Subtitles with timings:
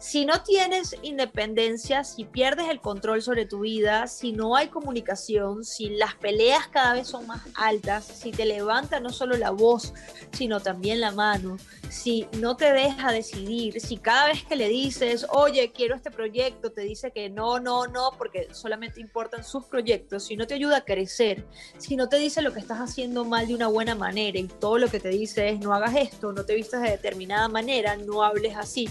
[0.00, 5.62] si no tienes independencia, si pierdes el control sobre tu vida, si no hay comunicación,
[5.62, 9.92] si las peleas cada vez son más altas, si te levanta no solo la voz,
[10.32, 11.58] sino también la mano,
[11.90, 16.72] si no te deja decidir, si cada vez que le dices, oye, quiero este proyecto,
[16.72, 20.78] te dice que no, no, no, porque solamente importan sus proyectos, si no te ayuda
[20.78, 21.44] a crecer,
[21.76, 24.78] si no te dice lo que estás haciendo mal de una buena manera y todo
[24.78, 28.22] lo que te dice es no hagas esto, no te vistas de determinada manera, no
[28.22, 28.88] hables así,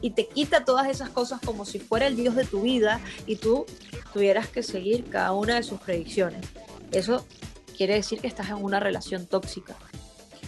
[0.00, 3.36] y te quita todas esas cosas como si fuera el Dios de tu vida y
[3.36, 3.66] tú
[4.12, 6.46] tuvieras que seguir cada una de sus predicciones.
[6.92, 7.26] Eso
[7.76, 9.76] quiere decir que estás en una relación tóxica.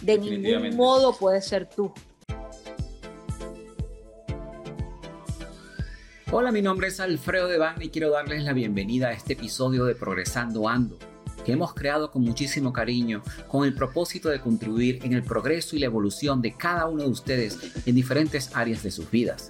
[0.01, 1.93] De ningún modo puedes ser tú.
[6.31, 9.95] Hola, mi nombre es Alfredo Devane y quiero darles la bienvenida a este episodio de
[9.95, 10.99] Progresando Ando,
[11.43, 15.79] que hemos creado con muchísimo cariño, con el propósito de contribuir en el progreso y
[15.79, 17.57] la evolución de cada uno de ustedes
[17.87, 19.49] en diferentes áreas de sus vidas.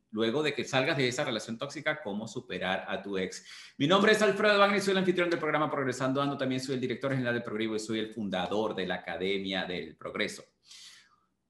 [0.11, 3.45] luego de que salgas de esa relación tóxica, cómo superar a tu ex.
[3.77, 6.37] Mi nombre es Alfredo Wagner soy el anfitrión del programa Progresando Ando.
[6.37, 9.95] También soy el director general del Progreso y soy el fundador de la Academia del
[9.95, 10.43] Progreso.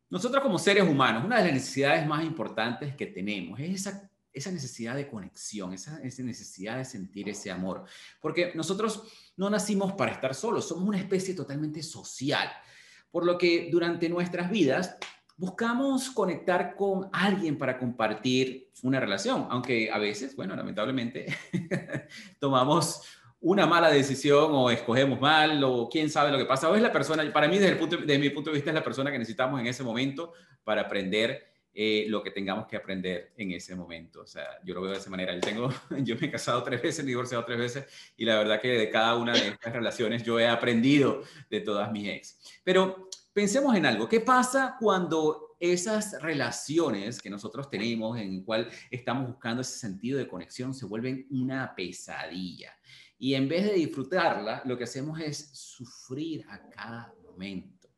[0.09, 3.87] Nosotros como seres humanos, una de las necesidades más importantes que tenemos es
[4.33, 7.85] esa, necesidad de conexión, esa necesidad de sentir ese amor.
[8.19, 9.03] Porque nosotros
[9.37, 12.49] no nacimos para estar solos, somos una especie totalmente social.
[13.09, 14.97] Por lo que durante nuestras vidas
[15.41, 21.25] buscamos conectar con alguien para compartir una relación, aunque a veces, bueno, lamentablemente,
[22.39, 23.01] tomamos
[23.39, 26.69] una mala decisión o escogemos mal o quién sabe lo que pasa.
[26.69, 28.75] O es la persona, para mí desde, el punto, desde mi punto de vista es
[28.75, 30.31] la persona que necesitamos en ese momento
[30.63, 34.21] para aprender eh, lo que tengamos que aprender en ese momento.
[34.21, 35.33] O sea, yo lo veo de esa manera.
[35.33, 35.73] Yo, tengo,
[36.03, 38.67] yo me he casado tres veces, me he divorciado tres veces y la verdad que
[38.67, 42.61] de cada una de estas relaciones yo he aprendido de todas mis ex.
[42.63, 44.07] Pero pensemos en algo.
[44.07, 50.27] ¿Qué pasa cuando esas relaciones que nosotros tenemos, en cual estamos buscando ese sentido de
[50.27, 52.73] conexión, se vuelven una pesadilla?
[53.17, 57.89] Y en vez de disfrutarla, lo que hacemos es sufrir a cada momento.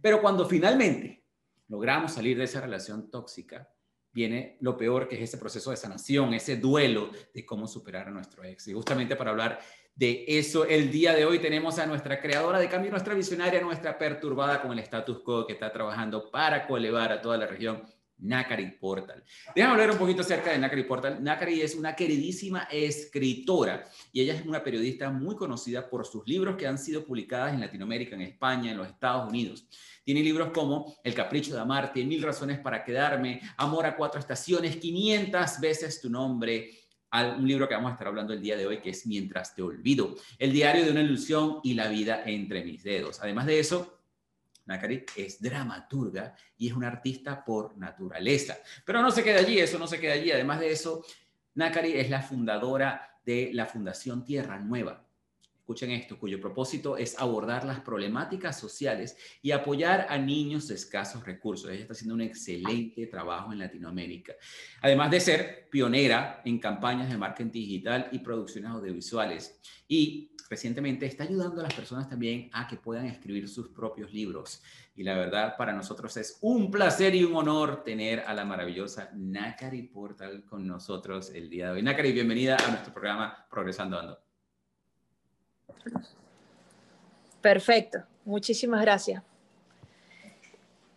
[0.00, 1.24] Pero cuando finalmente
[1.68, 3.68] logramos salir de esa relación tóxica,
[4.12, 8.10] viene lo peor, que es ese proceso de sanación, ese duelo de cómo superar a
[8.10, 8.68] nuestro ex.
[8.68, 9.60] Y justamente para hablar
[9.98, 10.64] de eso.
[10.64, 14.72] El día de hoy tenemos a nuestra creadora de cambio, nuestra visionaria, nuestra perturbada con
[14.72, 17.82] el status quo que está trabajando para coelevar a toda la región.
[18.20, 19.22] Nakari Portal.
[19.54, 21.22] Déjame hablar un poquito acerca de Nakari Portal.
[21.22, 26.56] Nakari es una queridísima escritora y ella es una periodista muy conocida por sus libros
[26.56, 29.68] que han sido publicados en Latinoamérica, en España, en los Estados Unidos.
[30.04, 34.76] Tiene libros como El capricho de amarte, Mil razones para quedarme, Amor a cuatro estaciones,
[34.78, 38.80] 500 veces tu nombre, un libro que vamos a estar hablando el día de hoy,
[38.80, 42.82] que es Mientras te olvido, el diario de una ilusión y la vida entre mis
[42.82, 43.20] dedos.
[43.22, 43.98] Además de eso,
[44.66, 48.58] Nakari es dramaturga y es una artista por naturaleza.
[48.84, 50.30] Pero no se queda allí, eso no se queda allí.
[50.30, 51.04] Además de eso,
[51.54, 55.07] Nakari es la fundadora de la Fundación Tierra Nueva,
[55.68, 61.26] escuchen esto, cuyo propósito es abordar las problemáticas sociales y apoyar a niños de escasos
[61.26, 61.68] recursos.
[61.68, 64.32] Ella está haciendo un excelente trabajo en Latinoamérica.
[64.80, 69.60] Además de ser pionera en campañas de marketing digital y producciones audiovisuales.
[69.86, 74.62] Y recientemente está ayudando a las personas también a que puedan escribir sus propios libros.
[74.96, 79.10] Y la verdad, para nosotros es un placer y un honor tener a la maravillosa
[79.14, 81.82] Nakari Portal con nosotros el día de hoy.
[81.82, 84.27] Nakari, bienvenida a nuestro programa Progresando Ando.
[87.40, 89.22] Perfecto, muchísimas gracias.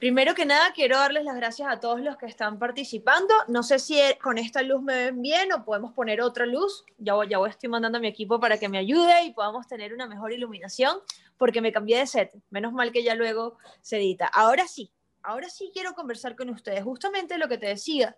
[0.02, 3.36] Primero que nada, quiero darles las gracias a todos los que están participando.
[3.48, 6.84] No sé si con esta luz me ven bien o podemos poner otra luz.
[6.98, 9.68] Ya voy, ya voy, estoy mandando a mi equipo para que me ayude y podamos
[9.68, 10.98] tener una mejor iluminación,
[11.38, 12.34] porque me cambié de set.
[12.50, 14.26] Menos mal que ya luego se edita.
[14.26, 14.92] Ahora sí,
[15.22, 16.84] ahora sí quiero conversar con ustedes.
[16.84, 18.18] Justamente lo que te decía,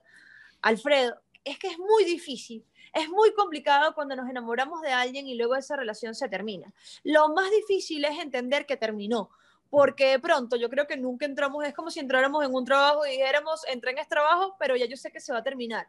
[0.62, 2.63] Alfredo, es que es muy difícil
[2.94, 6.72] es muy complicado cuando nos enamoramos de alguien y luego esa relación se termina.
[7.04, 9.31] Lo más difícil es entender que terminó,
[9.72, 13.06] porque de pronto yo creo que nunca entramos, es como si entráramos en un trabajo
[13.07, 15.88] y dijéramos, entré en este trabajo, pero ya yo sé que se va a terminar.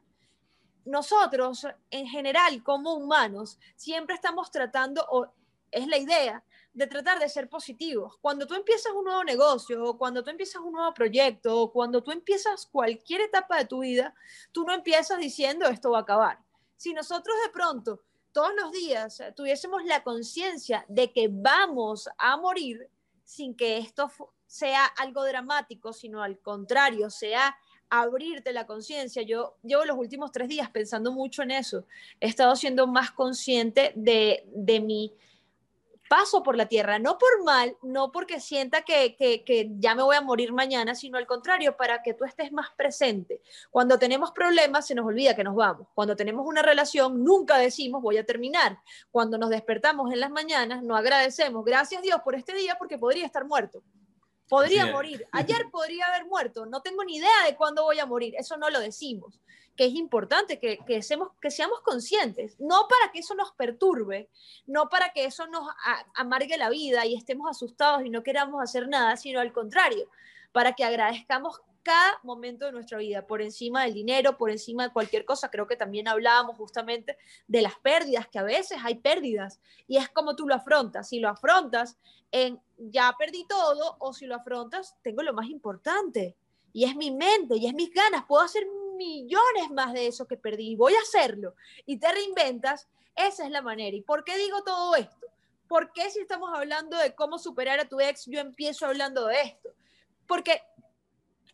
[0.87, 5.29] Nosotros, en general, como humanos, siempre estamos tratando, o
[5.71, 6.43] es la idea,
[6.73, 8.17] de tratar de ser positivos.
[8.21, 12.03] Cuando tú empiezas un nuevo negocio, o cuando tú empiezas un nuevo proyecto, o cuando
[12.03, 14.15] tú empiezas cualquier etapa de tu vida,
[14.53, 16.39] tú no empiezas diciendo esto va a acabar
[16.76, 22.91] si nosotros de pronto todos los días tuviésemos la conciencia de que vamos a morir
[23.23, 24.11] sin que esto
[24.47, 27.56] sea algo dramático, sino al contrario, sea
[27.88, 29.23] abrirte la conciencia.
[29.23, 31.87] Yo llevo los últimos tres días pensando mucho en eso.
[32.21, 35.15] He estado siendo más consciente de, de mi
[36.09, 40.17] paso por la tierra, no por mal, no porque sienta que, que, ya me voy
[40.17, 43.41] a morir mañana, sino al contrario, para que tú estés más presente.
[43.71, 45.89] Cuando tenemos problemas, se nos olvida que nos vamos.
[45.95, 48.79] Cuando tenemos una relación, nunca decimos voy a terminar.
[49.11, 53.27] Cuando nos despertamos en las mañanas, no agradecemos, gracias Dios por este día, porque podría
[53.27, 53.83] estar muerto.
[54.49, 55.27] Podría morir.
[55.33, 56.67] Ayer podría haber muerto.
[56.67, 58.35] No tengo ni idea de cuándo voy a morir.
[58.37, 59.41] Eso no lo decimos.
[59.76, 62.59] Que es importante que, que, seamos, que seamos conscientes.
[62.61, 64.29] No para que eso nos perturbe,
[64.67, 65.67] no para que eso nos
[66.15, 70.09] amargue la vida y estemos asustados y no queramos hacer nada, sino al contrario,
[70.53, 74.93] para que agradezcamos cada momento de nuestra vida, por encima del dinero, por encima de
[74.93, 75.50] cualquier cosa.
[75.50, 77.17] Creo que también hablábamos justamente
[77.47, 81.11] de las pérdidas, que a veces hay pérdidas y es como tú lo afrontas.
[81.11, 81.99] Si lo afrontas
[82.32, 86.35] en ya perdí todo o si lo afrontas, tengo lo más importante
[86.75, 88.25] y es mi mente y es mis ganas.
[88.26, 88.67] Puedo hacer
[88.97, 91.55] millones más de eso que perdí y voy a hacerlo
[91.87, 92.88] y te reinventas.
[93.17, 93.97] Esa es la manera.
[93.97, 95.26] ¿Y por qué digo todo esto?
[95.69, 99.41] ¿Por qué si estamos hablando de cómo superar a tu ex, yo empiezo hablando de
[99.41, 99.71] esto?
[100.26, 100.61] Porque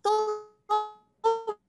[0.02, 0.50] todo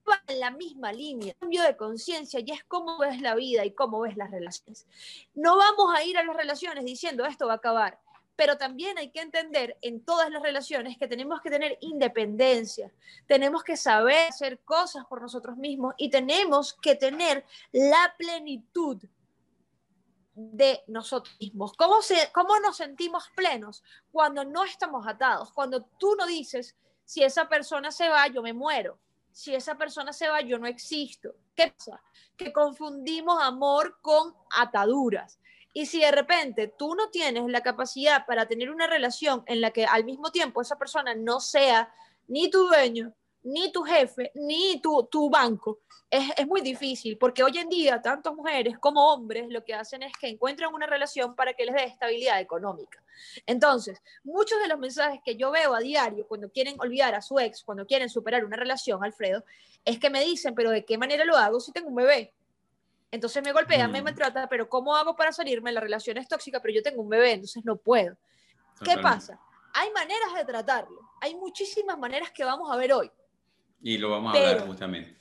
[0.09, 3.74] va en la misma línea, cambio de conciencia y es cómo ves la vida y
[3.74, 4.88] cómo ves las relaciones.
[5.36, 8.00] No vamos a ir a las relaciones diciendo esto va a acabar,
[8.42, 12.92] pero también hay que entender en todas las relaciones que tenemos que tener independencia,
[13.28, 18.98] tenemos que saber hacer cosas por nosotros mismos y tenemos que tener la plenitud
[20.34, 21.74] de nosotros mismos.
[21.78, 23.84] ¿Cómo, se, ¿Cómo nos sentimos plenos?
[24.12, 28.54] Cuando no estamos atados, cuando tú no dices, si esa persona se va, yo me
[28.54, 28.98] muero.
[29.32, 31.36] Si esa persona se va, yo no existo.
[31.56, 32.02] ¿Qué pasa?
[32.36, 35.38] Que confundimos amor con ataduras.
[35.73, 39.71] Y si de repente tú no tienes la capacidad para tener una relación en la
[39.71, 41.94] que al mismo tiempo esa persona no sea
[42.27, 43.13] ni tu dueño,
[43.44, 45.79] ni tu jefe, ni tu, tu banco,
[46.09, 50.03] es, es, muy difícil, porque hoy en día, tanto mujeres como hombres lo que hacen
[50.03, 53.01] es que encuentran una relación para que les dé estabilidad económica.
[53.45, 57.39] Entonces, muchos de los mensajes que yo veo a diario cuando quieren olvidar a su
[57.39, 59.44] ex, cuando quieren superar una relación, Alfredo,
[59.85, 62.33] es que me dicen, pero ¿de qué manera lo hago si tengo un bebé?
[63.12, 64.04] Entonces me golpea, me mm.
[64.06, 65.72] maltrata, pero ¿cómo hago para salirme?
[65.74, 68.16] La relación es tóxica, pero yo tengo un bebé, entonces no puedo.
[68.84, 69.40] ¿Qué pasa?
[69.74, 73.12] Hay maneras de tratarlo, hay muchísimas maneras que vamos a ver hoy.
[73.81, 75.16] Y lo vamos a ver justamente.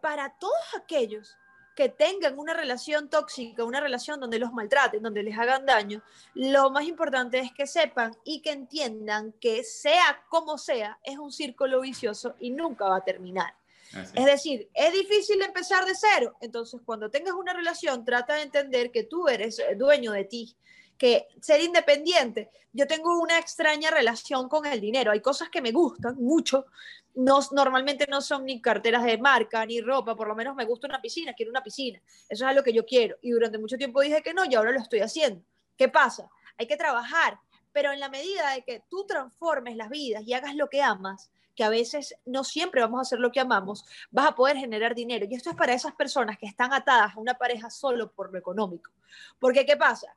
[0.00, 1.36] Para todos aquellos
[1.78, 6.02] que tengan una relación tóxica, una relación donde los maltraten, donde les hagan daño,
[6.34, 11.30] lo más importante es que sepan y que entiendan que sea como sea, es un
[11.30, 13.54] círculo vicioso y nunca va a terminar.
[13.92, 16.36] Es decir, es difícil empezar de cero.
[16.40, 20.56] Entonces, cuando tengas una relación, trata de entender que tú eres dueño de ti,
[20.98, 22.50] que ser independiente.
[22.72, 25.10] Yo tengo una extraña relación con el dinero.
[25.10, 26.66] Hay cosas que me gustan mucho.
[27.14, 30.14] No, normalmente no son ni carteras de marca, ni ropa.
[30.14, 32.00] Por lo menos me gusta una piscina, quiero una piscina.
[32.28, 33.16] Eso es lo que yo quiero.
[33.22, 35.42] Y durante mucho tiempo dije que no y ahora lo estoy haciendo.
[35.76, 36.28] ¿Qué pasa?
[36.58, 37.38] Hay que trabajar.
[37.72, 41.30] Pero en la medida de que tú transformes las vidas y hagas lo que amas,
[41.58, 44.94] que a veces no siempre vamos a hacer lo que amamos, vas a poder generar
[44.94, 45.26] dinero.
[45.28, 48.38] Y esto es para esas personas que están atadas a una pareja solo por lo
[48.38, 48.92] económico.
[49.40, 50.14] Porque, ¿qué pasa?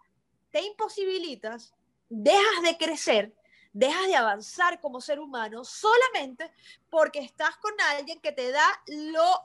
[0.51, 1.73] te imposibilitas,
[2.09, 3.33] dejas de crecer,
[3.73, 6.51] dejas de avanzar como ser humano solamente
[6.89, 9.41] porque estás con alguien que te da lo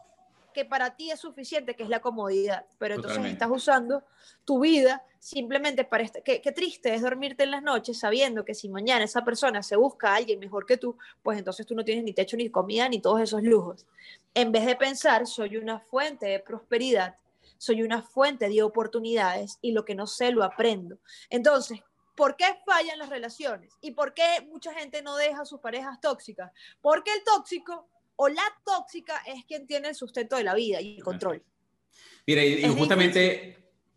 [0.56, 2.64] que para ti es suficiente, que es la comodidad.
[2.78, 4.02] Pero entonces estás usando
[4.46, 6.02] tu vida simplemente para...
[6.02, 9.62] Este, qué, qué, triste es dormirte en las noches sabiendo que si mañana esa persona
[9.62, 12.48] se busca a alguien mejor que tú, pues entonces tú no tienes ni techo, ni
[12.48, 13.84] comida, ni todos esos lujos.
[14.32, 17.16] En vez de pensar, soy una fuente de prosperidad,
[17.58, 20.96] soy una fuente de oportunidades y lo que no sé lo aprendo.
[21.28, 21.80] Entonces,
[22.14, 23.74] ¿por qué fallan las relaciones?
[23.82, 26.50] ¿Y por qué mucha gente no deja a sus parejas tóxicas?
[26.80, 30.96] Porque el tóxico o la tóxica es quien tiene el sustento de la vida y
[30.96, 31.42] el control.
[32.26, 33.54] Mira, y, justamente...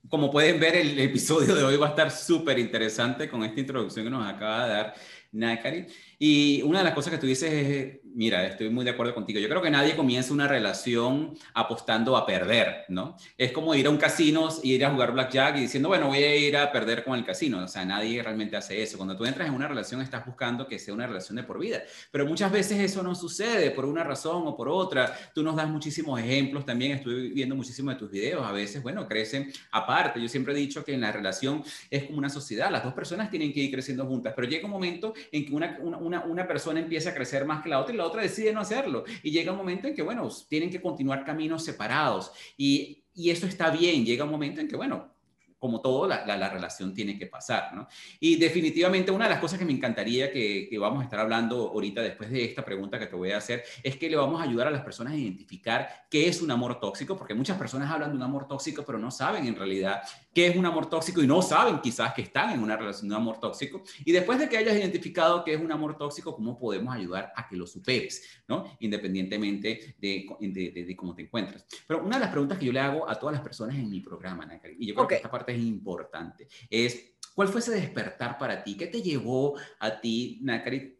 [0.07, 4.05] Como pueden ver, el episodio de hoy va a estar súper interesante con esta introducción
[4.05, 4.95] que nos acaba de dar
[5.31, 5.85] Nakari.
[6.17, 9.39] Y una de las cosas que tú dices es, mira, estoy muy de acuerdo contigo.
[9.39, 13.15] Yo creo que nadie comienza una relación apostando a perder, ¿no?
[13.37, 16.23] Es como ir a un casino y ir a jugar blackjack y diciendo, bueno, voy
[16.23, 17.63] a ir a perder con el casino.
[17.63, 18.97] O sea, nadie realmente hace eso.
[18.97, 21.81] Cuando tú entras en una relación estás buscando que sea una relación de por vida.
[22.11, 25.15] Pero muchas veces eso no sucede por una razón o por otra.
[25.33, 26.93] Tú nos das muchísimos ejemplos también.
[26.93, 28.45] Estuve viendo muchísimos de tus videos.
[28.45, 30.21] A veces, bueno, crecen aparte.
[30.21, 32.71] Yo siempre he dicho que en la relación es como una sociedad.
[32.71, 34.33] Las dos personas tienen que ir creciendo juntas.
[34.35, 37.69] Pero llega un momento en que una, una una, persona empieza a crecer más que
[37.69, 39.03] la otra y la otra decide no hacerlo.
[39.23, 42.31] Y llega un momento en que, bueno, tienen que continuar caminos separados.
[42.57, 44.05] Y, y eso está bien.
[44.05, 45.11] Llega un momento en que, bueno,
[45.59, 47.87] como todo, la, la, relación tiene que pasar, ¿no?
[48.19, 51.69] Y definitivamente una de las cosas que me encantaría que, que, vamos a estar hablando
[51.73, 54.45] ahorita después de esta pregunta que te voy a hacer es que le vamos a
[54.45, 58.11] ayudar a las personas a identificar qué es un amor tóxico, porque muchas personas hablan
[58.11, 60.01] de un amor tóxico, pero no saben en realidad
[60.33, 63.15] qué es un amor tóxico y no saben quizás que están en una relación de
[63.15, 63.83] un amor tóxico.
[64.05, 67.47] Y después de que hayas identificado qué es un amor tóxico, ¿cómo podemos ayudar a
[67.47, 68.65] que lo superes, ¿no?
[68.79, 71.65] Independientemente de, de, de, cómo te encuentras.
[71.87, 74.01] Pero una de las preguntas que yo le hago a todas las personas en mi
[74.01, 78.63] programa, y yo creo que esta parte es importante, es cuál fue ese despertar para
[78.63, 80.98] ti, qué te llevó a ti, Nakari,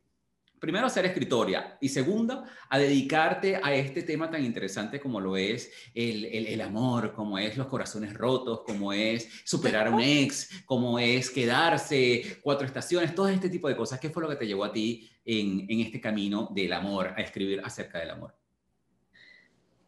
[0.60, 5.38] primero a ser escritoria y segundo a dedicarte a este tema tan interesante como lo
[5.38, 10.64] es el, el, amor, como es los corazones rotos, como es superar a un ex,
[10.66, 14.00] como es quedarse, cuatro estaciones, todo este tipo de cosas.
[14.00, 17.22] ¿Qué fue lo que te llevó a ti en, en este camino del amor, a
[17.22, 18.40] escribir acerca del amor?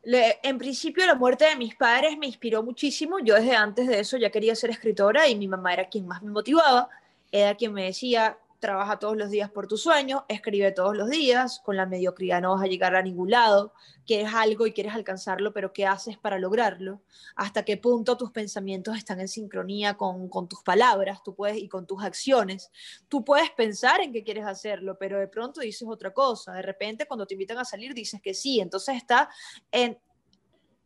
[0.04, 3.20] en principio la muerte de mis padres me inspiró muchísimo.
[3.20, 6.22] Yo desde antes de eso ya quería ser escritora y mi mamá era quien más
[6.24, 6.90] me motivaba.
[7.32, 11.60] Era quien me decía, trabaja todos los días por tu sueño, escribe todos los días,
[11.66, 13.74] con la mediocridad no vas a llegar a ningún lado,
[14.06, 17.02] quieres algo y quieres alcanzarlo, pero ¿qué haces para lograrlo?
[17.36, 21.68] ¿Hasta qué punto tus pensamientos están en sincronía con, con tus palabras tú puedes, y
[21.68, 22.72] con tus acciones?
[23.10, 27.08] Tú puedes pensar en que quieres hacerlo, pero de pronto dices otra cosa, de repente
[27.08, 29.28] cuando te invitan a salir dices que sí, entonces está
[29.72, 29.98] en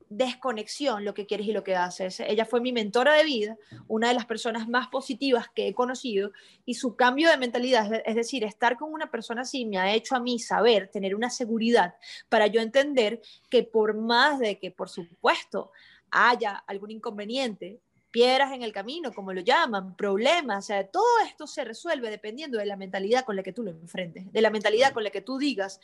[0.10, 2.20] desconexión lo que quieres y lo que haces.
[2.20, 3.58] Ella fue mi mentora de vida,
[3.88, 6.32] una de las personas más positivas que he conocido
[6.66, 10.16] y su cambio de mentalidad, es decir, estar con una persona así me ha hecho
[10.16, 11.96] a mí saber, tener una seguridad
[12.30, 15.72] para yo entender que por más de que, por supuesto,
[16.12, 17.80] haya algún inconveniente,
[18.16, 22.58] piedras en el camino, como lo llaman, problemas, o sea, todo esto se resuelve dependiendo
[22.58, 25.20] de la mentalidad con la que tú lo enfrentes, de la mentalidad con la que
[25.20, 25.82] tú digas,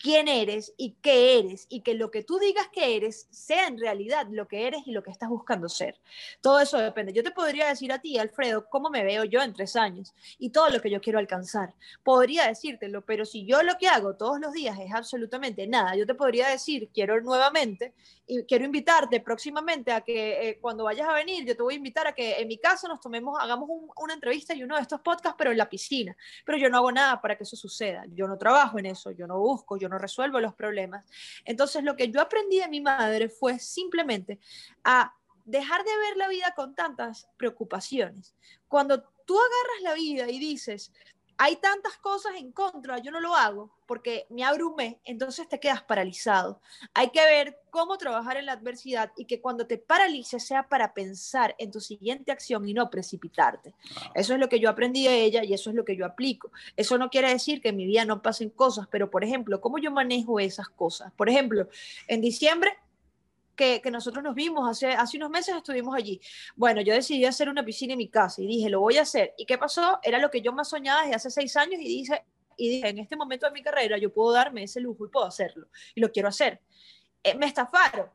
[0.00, 3.78] quién eres y qué eres y que lo que tú digas que eres sea en
[3.78, 6.00] realidad lo que eres y lo que estás buscando ser.
[6.40, 7.12] Todo eso depende.
[7.12, 10.50] Yo te podría decir a ti, Alfredo, cómo me veo yo en tres años y
[10.50, 11.74] todo lo que yo quiero alcanzar.
[12.02, 16.06] Podría decírtelo, pero si yo lo que hago todos los días es absolutamente nada, yo
[16.06, 17.94] te podría decir, quiero nuevamente
[18.26, 21.76] y quiero invitarte próximamente a que eh, cuando vayas a venir, yo te voy a
[21.76, 25.00] invitar a que en mi casa nos tomemos, hagamos una entrevista y uno de estos
[25.00, 26.16] podcasts, pero en la piscina.
[26.46, 28.04] Pero yo no hago nada para que eso suceda.
[28.08, 31.04] Yo no trabajo en eso, yo no busco, yo no resuelvo los problemas.
[31.44, 34.38] Entonces, lo que yo aprendí de mi madre fue simplemente
[34.84, 38.34] a dejar de ver la vida con tantas preocupaciones.
[38.68, 40.92] Cuando tú agarras la vida y dices,
[41.42, 45.82] hay tantas cosas en contra, yo no lo hago porque me abrumé, entonces te quedas
[45.82, 46.60] paralizado.
[46.92, 50.92] Hay que ver cómo trabajar en la adversidad y que cuando te paralices sea para
[50.92, 53.72] pensar en tu siguiente acción y no precipitarte.
[54.14, 56.52] Eso es lo que yo aprendí de ella y eso es lo que yo aplico.
[56.76, 59.78] Eso no quiere decir que en mi vida no pasen cosas, pero por ejemplo, ¿cómo
[59.78, 61.10] yo manejo esas cosas?
[61.14, 61.68] Por ejemplo,
[62.06, 62.76] en diciembre
[63.60, 66.20] que, nosotros nos vimos hace, hace unos meses, estuvimos allí.
[66.56, 69.34] Bueno, yo decidí hacer una piscina en mi casa y dije, lo voy a hacer.
[69.36, 69.98] ¿Y qué pasó?
[70.02, 72.24] Era lo que yo más soñaba desde hace seis años y dije,
[72.56, 75.26] y dije, en este momento de mi carrera yo puedo darme ese lujo y puedo
[75.26, 75.68] hacerlo.
[75.94, 76.60] Y lo quiero hacer.
[77.22, 78.08] Eh, me estafaron.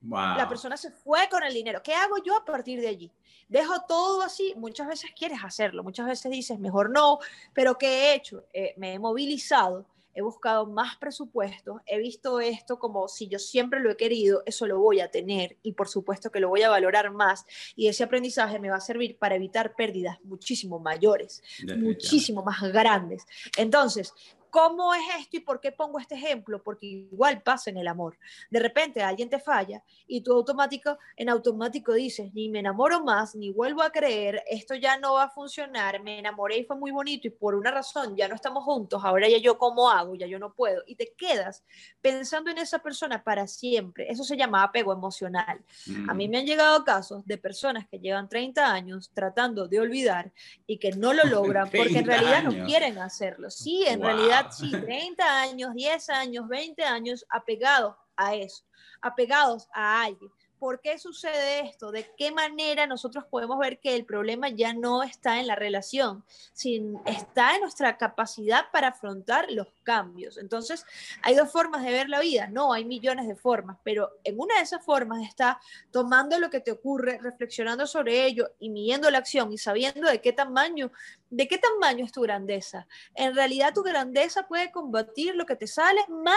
[0.00, 1.82] La persona se fue con el dinero.
[1.82, 3.12] ¿Qué hago yo a partir de allí?
[3.48, 4.54] Dejo todo así.
[4.56, 7.18] Muchas veces quieres hacerlo, muchas veces dices, mejor no,
[7.52, 8.44] pero ¿qué he hecho?
[8.52, 9.84] Eh, me he movilizado
[10.16, 14.66] he buscado más presupuesto, he visto esto como si yo siempre lo he querido, eso
[14.66, 17.44] lo voy a tener y por supuesto que lo voy a valorar más
[17.76, 21.42] y ese aprendizaje me va a servir para evitar pérdidas muchísimo mayores,
[21.76, 23.26] muchísimo más grandes.
[23.58, 24.14] Entonces,
[24.56, 26.62] ¿Cómo es esto y por qué pongo este ejemplo?
[26.62, 28.16] Porque igual pasa en el amor.
[28.48, 33.34] De repente alguien te falla y tú automático, en automático dices, ni me enamoro más,
[33.34, 36.90] ni vuelvo a creer, esto ya no va a funcionar, me enamoré y fue muy
[36.90, 40.26] bonito y por una razón ya no estamos juntos, ahora ya yo cómo hago, ya
[40.26, 40.82] yo no puedo.
[40.86, 41.62] Y te quedas
[42.00, 44.10] pensando en esa persona para siempre.
[44.10, 45.62] Eso se llama apego emocional.
[46.08, 46.30] A mí mm.
[46.30, 50.32] me han llegado casos de personas que llevan 30 años tratando de olvidar
[50.66, 53.50] y que no lo logran porque en realidad no quieren hacerlo.
[53.50, 58.64] Sí, en realidad sí, 30 años, 10 años, 20 años apegados a eso,
[59.00, 60.30] apegados a alguien.
[60.58, 61.90] ¿Por qué sucede esto?
[61.90, 66.24] ¿De qué manera nosotros podemos ver que el problema ya no está en la relación,
[66.54, 70.38] sino está en nuestra capacidad para afrontar los cambios?
[70.38, 70.86] Entonces,
[71.22, 74.56] hay dos formas de ver la vida, no, hay millones de formas, pero en una
[74.56, 75.60] de esas formas está
[75.90, 80.22] tomando lo que te ocurre, reflexionando sobre ello y midiendo la acción y sabiendo de
[80.22, 80.90] qué tamaño
[81.28, 82.86] ¿De qué tamaño es tu grandeza?
[83.14, 86.36] En realidad tu grandeza puede combatir lo que te sale mal,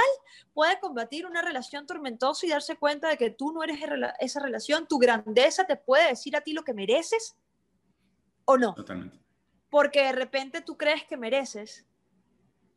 [0.53, 3.79] puede combatir una relación tormentosa y darse cuenta de que tú no eres
[4.19, 4.87] esa relación.
[4.87, 7.35] Tu grandeza te puede decir a ti lo que mereces
[8.45, 8.73] o no.
[8.73, 9.19] Totalmente.
[9.69, 11.85] Porque de repente tú crees que mereces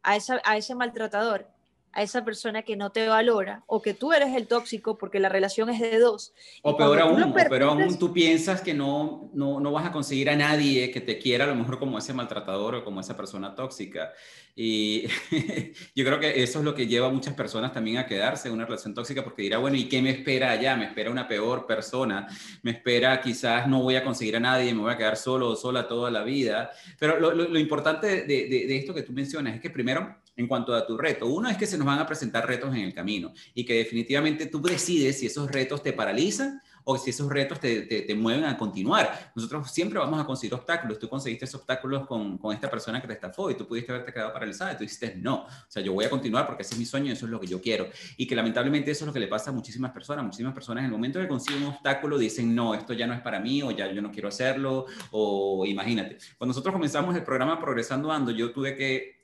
[0.02, 1.48] a, esa, a ese maltratador
[1.92, 5.28] a esa persona que no te valora o que tú eres el tóxico porque la
[5.28, 6.32] relación es de dos.
[6.62, 10.36] O peor aún, pero aún tú piensas que no, no, no, vas a conseguir a
[10.36, 14.12] nadie que te quiera a lo mejor como ese maltratador o como esa persona tóxica.
[14.54, 15.06] Y
[15.94, 18.54] yo creo que eso es lo que lleva a muchas personas también a quedarse en
[18.54, 20.76] una relación tóxica porque dirá, bueno, ¿y qué me espera allá?
[20.76, 22.26] Me espera una peor persona,
[22.62, 25.56] me espera quizás no voy a conseguir a nadie, me voy a quedar solo o
[25.56, 26.70] sola toda la vida.
[26.98, 30.46] Pero lo, lo, importante de, de, de esto que tú mencionas es que primero en
[30.46, 31.26] cuanto a tu reto.
[31.26, 34.46] Uno es que se nos van a presentar retos en el camino y que definitivamente
[34.46, 38.56] tú decides si esos retos te paralizan o si esos retos te, te, mueven a
[38.56, 39.32] continuar.
[39.34, 40.98] Nosotros siempre vamos a conseguir obstáculos.
[40.98, 44.12] Tú conseguiste esos obstáculos con, con, esta persona que te estafó y tú pudiste haberte
[44.12, 45.44] quedado paralizada y tú dijiste no.
[45.44, 47.38] O sea, yo voy a continuar porque ese es mi sueño y eso es lo
[47.38, 47.88] que yo quiero.
[48.16, 50.24] Y que lamentablemente eso es lo que le pasa a muchísimas personas.
[50.24, 53.20] Muchísimas personas en el momento que consiguen un obstáculo dicen no, esto ya no es
[53.20, 56.18] para mí o ya yo no quiero hacerlo o imagínate.
[56.36, 59.22] Cuando nosotros comenzamos el programa Progresando Ando, yo tuve que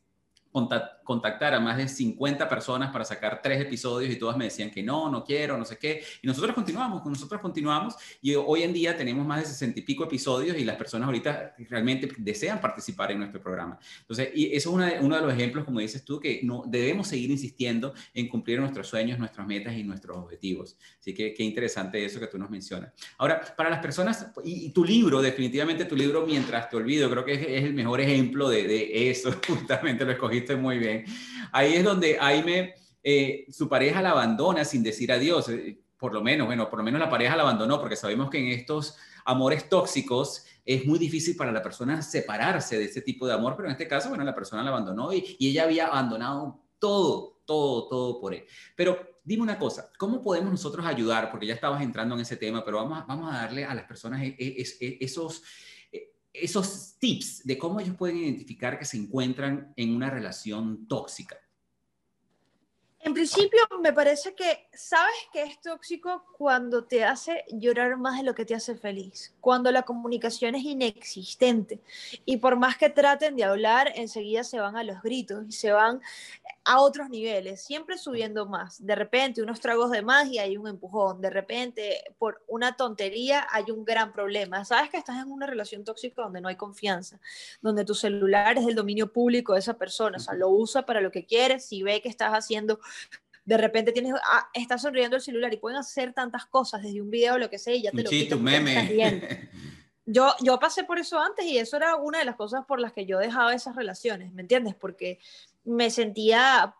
[0.50, 4.82] contactar a más de 50 personas para sacar tres episodios y todas me decían que
[4.82, 6.02] no, no quiero, no sé qué.
[6.22, 10.04] Y nosotros continuamos, nosotros continuamos y hoy en día tenemos más de 60 y pico
[10.04, 13.78] episodios y las personas ahorita realmente desean participar en nuestro programa.
[14.00, 17.30] Entonces, y eso es uno de los ejemplos, como dices tú, que no, debemos seguir
[17.30, 20.76] insistiendo en cumplir nuestros sueños, nuestras metas y nuestros objetivos.
[21.00, 22.92] Así que qué interesante eso que tú nos mencionas.
[23.16, 27.34] Ahora, para las personas, y, tu libro, definitivamente tu libro, Mientras te olvido, creo que
[27.34, 30.97] es, es el mejor ejemplo de, de eso, justamente lo escogiste muy bien.
[31.52, 35.48] Ahí es donde Aime, eh, su pareja la abandona sin decir adiós.
[35.48, 38.38] Eh, por lo menos, bueno, por lo menos la pareja la abandonó, porque sabemos que
[38.38, 43.34] en estos amores tóxicos es muy difícil para la persona separarse de ese tipo de
[43.34, 46.60] amor, pero en este caso, bueno, la persona la abandonó y, y ella había abandonado
[46.78, 48.44] todo, todo, todo por él.
[48.76, 51.30] Pero dime una cosa, ¿cómo podemos nosotros ayudar?
[51.30, 54.22] Porque ya estabas entrando en ese tema, pero vamos, vamos a darle a las personas
[54.22, 55.42] e, e, esos
[56.32, 61.36] esos tips de cómo ellos pueden identificar que se encuentran en una relación tóxica.
[63.08, 68.22] En principio, me parece que sabes que es tóxico cuando te hace llorar más de
[68.22, 71.80] lo que te hace feliz, cuando la comunicación es inexistente
[72.26, 75.72] y por más que traten de hablar, enseguida se van a los gritos y se
[75.72, 76.02] van
[76.68, 78.84] a otros niveles, siempre subiendo más.
[78.84, 81.18] De repente, unos tragos de más y hay un empujón.
[81.22, 84.66] De repente, por una tontería, hay un gran problema.
[84.66, 87.18] Sabes que estás en una relación tóxica donde no hay confianza,
[87.62, 91.00] donde tu celular es del dominio público de esa persona, o sea, lo usa para
[91.00, 92.80] lo que quieres, si ve que estás haciendo
[93.44, 97.10] de repente tienes, ah, estás sonriendo el celular y pueden hacer tantas cosas desde un
[97.10, 99.48] video o lo que sea y ya te lo quito, meme.
[100.10, 102.94] Yo, yo pasé por eso antes y eso era una de las cosas por las
[102.94, 104.74] que yo dejaba esas relaciones, ¿me entiendes?
[104.74, 105.18] Porque
[105.64, 106.74] me sentía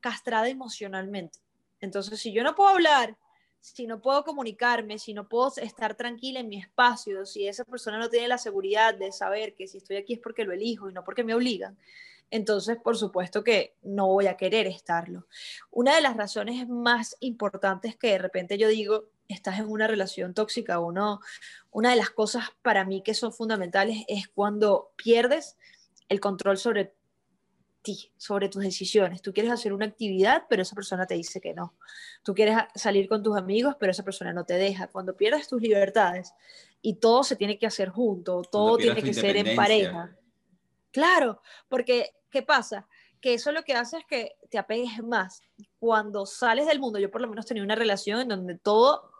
[0.00, 1.38] castrada emocionalmente.
[1.80, 3.16] Entonces, si yo no puedo hablar,
[3.60, 7.98] si no puedo comunicarme, si no puedo estar tranquila en mi espacio, si esa persona
[7.98, 10.92] no tiene la seguridad de saber que si estoy aquí es porque lo elijo y
[10.92, 11.76] no porque me obligan,
[12.30, 15.26] entonces por supuesto que no voy a querer estarlo.
[15.70, 20.34] Una de las razones más importantes que de repente yo digo, estás en una relación
[20.34, 21.20] tóxica o no,
[21.70, 25.56] una de las cosas para mí que son fundamentales es cuando pierdes
[26.08, 26.94] el control sobre
[27.86, 29.22] ti, sobre tus decisiones.
[29.22, 31.74] Tú quieres hacer una actividad, pero esa persona te dice que no.
[32.24, 34.88] Tú quieres salir con tus amigos, pero esa persona no te deja.
[34.88, 36.32] Cuando pierdes tus libertades
[36.82, 40.16] y todo se tiene que hacer junto, todo tiene que ser en pareja.
[40.96, 42.88] Claro, porque ¿qué pasa?
[43.20, 45.42] Que eso lo que hace es que te apegues más.
[45.78, 49.10] Cuando sales del mundo, yo por lo menos tenía una relación en donde todo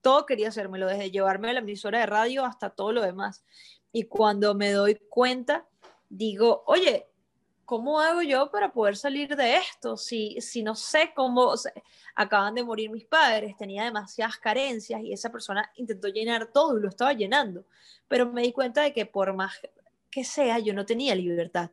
[0.00, 3.44] todo quería hacérmelo, desde llevarme a la emisora de radio hasta todo lo demás.
[3.90, 5.66] Y cuando me doy cuenta,
[6.08, 7.08] digo, oye,
[7.64, 9.96] ¿cómo hago yo para poder salir de esto?
[9.96, 11.54] Si, si no sé cómo,
[12.14, 16.82] acaban de morir mis padres, tenía demasiadas carencias y esa persona intentó llenar todo y
[16.82, 17.64] lo estaba llenando,
[18.06, 19.54] pero me di cuenta de que por más
[20.14, 21.72] que sea, yo no tenía libertad.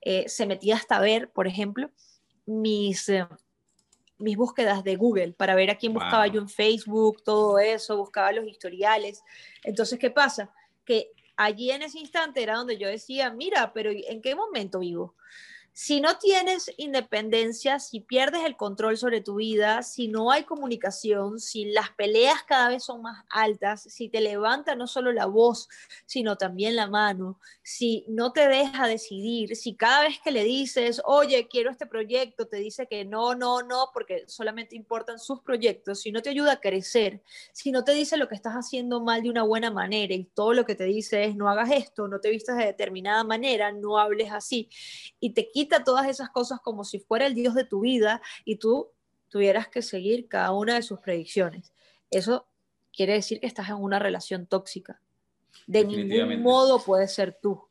[0.00, 1.90] Eh, se metía hasta ver, por ejemplo,
[2.46, 3.08] mis...
[3.10, 3.26] Eh,
[4.18, 8.30] mis búsquedas de Google para ver a quién buscaba yo en Facebook, todo eso, buscaba
[8.30, 9.20] los historiales.
[9.64, 10.54] Entonces, ¿qué pasa?
[10.84, 15.16] Que allí en ese instante era donde yo decía, mira, pero ¿en qué momento vivo?
[15.74, 21.40] Si no tienes independencia, si pierdes el control sobre tu vida, si no hay comunicación,
[21.40, 25.70] si las peleas cada vez son más altas, si te levanta no solo la voz,
[26.04, 31.00] sino también la mano, si no te deja decidir, si cada vez que le dices,
[31.06, 36.02] oye, quiero este proyecto, te dice que no, no, no, porque solamente importan sus proyectos,
[36.02, 39.22] si no te ayuda a crecer, si no te dice lo que estás haciendo mal
[39.22, 42.20] de una buena manera y todo lo que te dice es no hagas esto, no
[42.20, 44.68] te vistas de determinada manera, no hables así,
[45.18, 48.56] y te quita todas esas cosas como si fuera el Dios de tu vida y
[48.56, 48.88] tú
[49.28, 51.72] tuvieras que seguir cada una de sus predicciones.
[52.10, 52.46] Eso
[52.94, 55.00] quiere decir que estás en una relación tóxica.
[55.66, 57.62] De ningún modo puedes ser tú.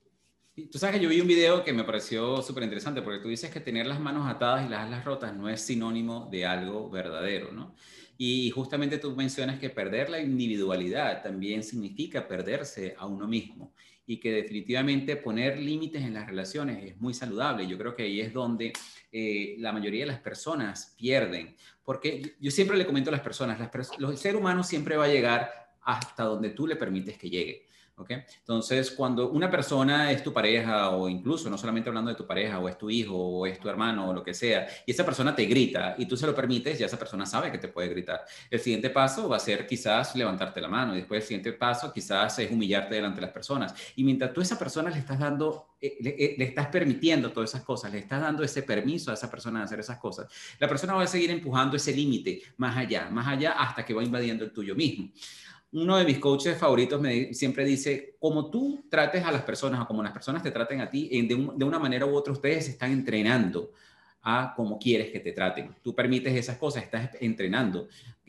[0.72, 3.52] tú sabes que yo vi un video que me pareció súper interesante porque tú dices
[3.52, 7.52] que tener las manos atadas y las alas rotas no es sinónimo de algo verdadero,
[7.52, 7.76] ¿no?
[8.18, 13.74] Y justamente tú mencionas que perder la individualidad también significa perderse a uno mismo
[14.12, 17.66] y que definitivamente poner límites en las relaciones es muy saludable.
[17.66, 18.74] Yo creo que ahí es donde
[19.10, 23.58] eh, la mayoría de las personas pierden, porque yo siempre le comento a las personas,
[23.58, 25.50] las, el ser humano siempre va a llegar
[25.84, 27.68] hasta donde tú le permites que llegue.
[28.10, 32.60] Entonces, cuando una persona es tu pareja o incluso no solamente hablando de tu pareja
[32.60, 35.36] o es tu hijo o es tu hermano o lo que sea, y esa persona
[35.36, 38.26] te grita y tú se lo permites, ya esa persona sabe que te puede gritar.
[38.50, 41.92] El siguiente paso va a ser quizás levantarte la mano y después el siguiente paso
[41.94, 43.74] quizás es humillarte delante de las personas.
[43.96, 47.52] Y mientras tú a esa persona le estás dando, eh, eh, le, estás permitiendo todas
[47.52, 50.28] esas cosas, le estás dando ese permiso a esa persona de hacer esas cosas,
[50.60, 54.04] la persona va a seguir empujando ese límite más allá, más allá hasta que va
[54.04, 55.10] invadiendo el tuyo mismo
[55.74, 59.88] uno de mis coaches favoritos me siempre dice, como tú trates a las personas o
[59.88, 62.72] como las personas te traten a ti, de, de una manera u otra ustedes se
[62.72, 63.72] están entrenando
[64.24, 65.76] a cómo quieres que te traten.
[65.82, 67.88] Tú permites esas cosas, estás entrenando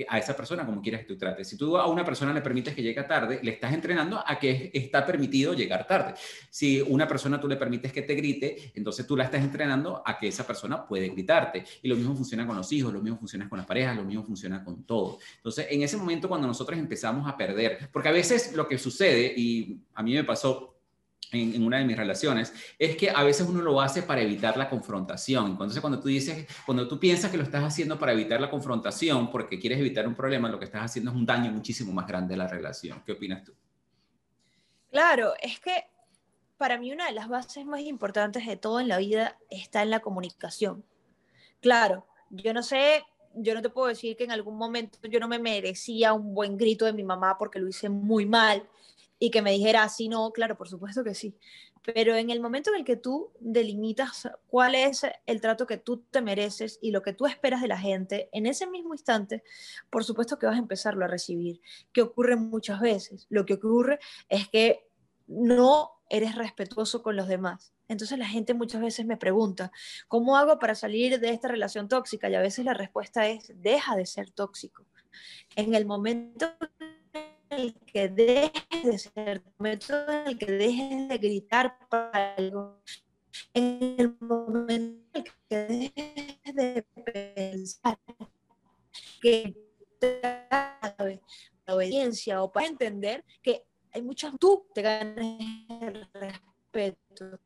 [0.09, 1.49] a esa persona como quieres que tú trates.
[1.49, 4.71] Si tú a una persona le permites que llegue tarde, le estás entrenando a que
[4.73, 6.15] está permitido llegar tarde.
[6.51, 10.19] Si una persona tú le permites que te grite, entonces tú la estás entrenando a
[10.19, 11.65] que esa persona puede gritarte.
[11.83, 14.25] Y lo mismo funciona con los hijos, lo mismo funciona con las parejas, lo mismo
[14.25, 15.19] funciona con todo.
[15.37, 19.35] Entonces, en ese momento cuando nosotros empezamos a perder, porque a veces lo que sucede,
[19.37, 20.72] y a mí me pasó,
[21.33, 24.69] en, una de mis relaciones, es que a veces uno lo hace para evitar la
[24.69, 25.53] confrontación.
[25.53, 29.31] Entonces, cuando tú dices, cuando tú piensas que lo estás haciendo para evitar la confrontación,
[29.31, 32.35] porque quieres evitar un problema, lo que estás haciendo es un daño muchísimo más grande
[32.35, 33.03] a la relación.
[33.05, 33.55] ¿Qué opinas tú?
[34.91, 35.87] Claro, es que
[36.59, 39.91] para mí una de las bases más importantes de todo en la vida está en
[39.91, 40.85] la comunicación.
[41.61, 45.29] Claro, yo no sé, yo no te puedo decir que en algún momento yo no
[45.29, 48.69] me merecía un buen grito de mi mamá porque lo hice muy mal
[49.23, 51.39] y que me dijera así, no, claro, por supuesto que sí.
[51.95, 55.99] Pero en el momento en el que tú delimitas cuál es el trato que tú
[56.11, 59.45] te mereces y lo que tú esperas de la gente, en ese mismo instante,
[59.91, 61.61] por supuesto que vas a empezarlo a recibir,
[61.93, 63.29] que ocurre muchas veces.
[63.29, 64.89] Lo que ocurre es que
[65.29, 67.75] no eres respetuoso con los demás.
[67.87, 69.71] Entonces la gente muchas veces me pregunta,
[70.09, 72.29] ¿cómo hago para salir de esta relación tóxica?
[72.29, 74.85] Y a veces la respuesta es, deja de ser tóxico.
[75.55, 76.57] En el momento
[77.53, 82.81] el que dejes de ser, momento en el que dejes de gritar para algo,
[83.55, 87.99] en el momento en el que dejes de pensar
[89.21, 89.55] que
[90.11, 95.39] la obediencia o para entender que hay muchas tú te ganas
[95.81, 97.39] el respeto.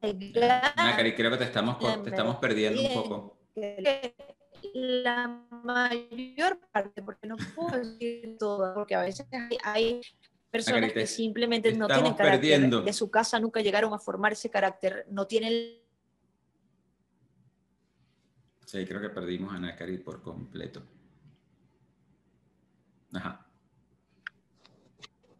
[0.00, 3.38] Cari, creo que te estamos, te estamos perdiendo un poco
[4.72, 5.28] la
[5.62, 9.26] mayor parte, no puedo decir todo, porque a veces
[9.62, 10.00] hay,
[10.50, 15.06] personas que simplemente no tienen carácter de su casa, nunca llegaron a formar ese carácter,
[15.10, 15.82] no tienen...
[18.64, 20.82] Sí, creo que perdimos a Nakari por completo.
[23.12, 23.44] Ajá.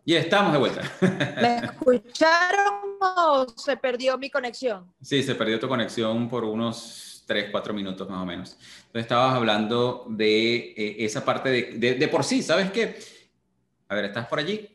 [0.04, 0.82] Y estamos de vuelta.
[1.40, 4.92] ¿Me escucharon o se perdió mi conexión?
[5.00, 8.58] Sí, se perdió tu conexión por unos tres, cuatro minutos más o menos.
[8.86, 12.96] Entonces estabas hablando de eh, esa parte de, de, por sí, ¿sabes qué?
[13.88, 14.68] A ver, ¿estás por allí?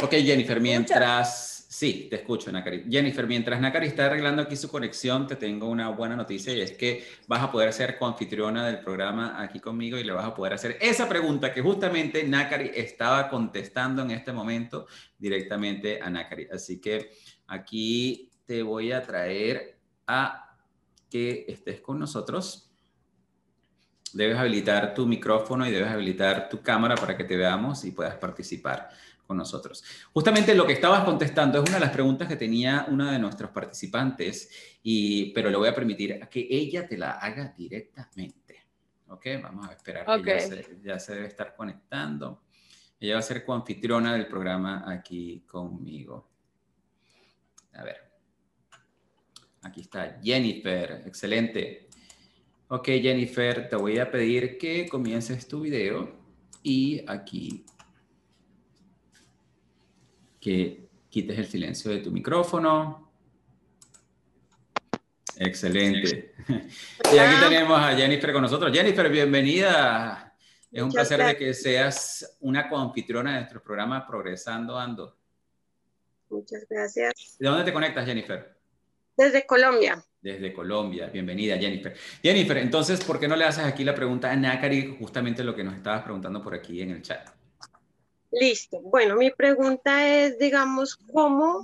[0.00, 1.56] Ok, Jennifer, mientras...
[1.70, 2.86] Sí, te escucho, Nakari.
[2.90, 6.72] Jennifer, mientras Nakari está arreglando aquí su conexión, te tengo una buena noticia y es
[6.72, 10.54] que vas a poder ser coanfitriona del programa aquí conmigo y le vas a poder
[10.54, 14.86] hacer esa pregunta que justamente Nakari estaba contestando en este momento
[15.18, 16.48] directamente a Nakari.
[16.50, 17.12] Así que
[17.48, 20.56] Aquí te voy a traer a
[21.10, 22.70] que estés con nosotros.
[24.12, 28.16] Debes habilitar tu micrófono y debes habilitar tu cámara para que te veamos y puedas
[28.16, 28.90] participar
[29.26, 29.84] con nosotros.
[30.12, 33.50] Justamente lo que estabas contestando es una de las preguntas que tenía una de nuestros
[33.50, 34.50] participantes,
[34.82, 38.66] y, pero le voy a permitir a que ella te la haga directamente.
[39.08, 39.26] ¿Ok?
[39.42, 42.42] Vamos a esperar que ya se, ya se, debe estar conectando.
[43.00, 46.27] Ella va a ser coanfitriona del programa aquí conmigo.
[47.78, 47.96] A ver.
[49.62, 51.02] Aquí está Jennifer.
[51.06, 51.88] Excelente.
[52.68, 56.18] Ok, Jennifer, te voy a pedir que comiences tu video
[56.62, 57.64] y aquí
[60.40, 63.12] que quites el silencio de tu micrófono.
[65.36, 66.34] Excelente.
[67.10, 68.70] Y aquí tenemos a Jennifer con nosotros.
[68.70, 70.34] Jennifer, bienvenida.
[70.70, 75.17] Es un placer de que seas una confitriona de nuestro programa Progresando Ando.
[76.30, 77.36] Muchas gracias.
[77.38, 78.56] ¿De dónde te conectas, Jennifer?
[79.16, 80.04] Desde Colombia.
[80.20, 81.06] Desde Colombia.
[81.06, 81.96] Bienvenida, Jennifer.
[82.22, 85.64] Jennifer, entonces, ¿por qué no le haces aquí la pregunta a Nakari justamente lo que
[85.64, 87.28] nos estabas preguntando por aquí en el chat?
[88.30, 88.80] Listo.
[88.80, 91.62] Bueno, mi pregunta es, digamos, ¿cómo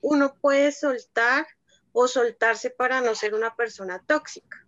[0.00, 1.46] uno puede soltar
[1.92, 4.66] o soltarse para no ser una persona tóxica?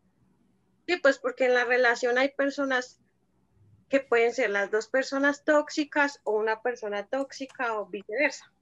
[0.87, 3.01] Sí, pues porque en la relación hay personas
[3.89, 8.54] que pueden ser las dos personas tóxicas o una persona tóxica o viceversa.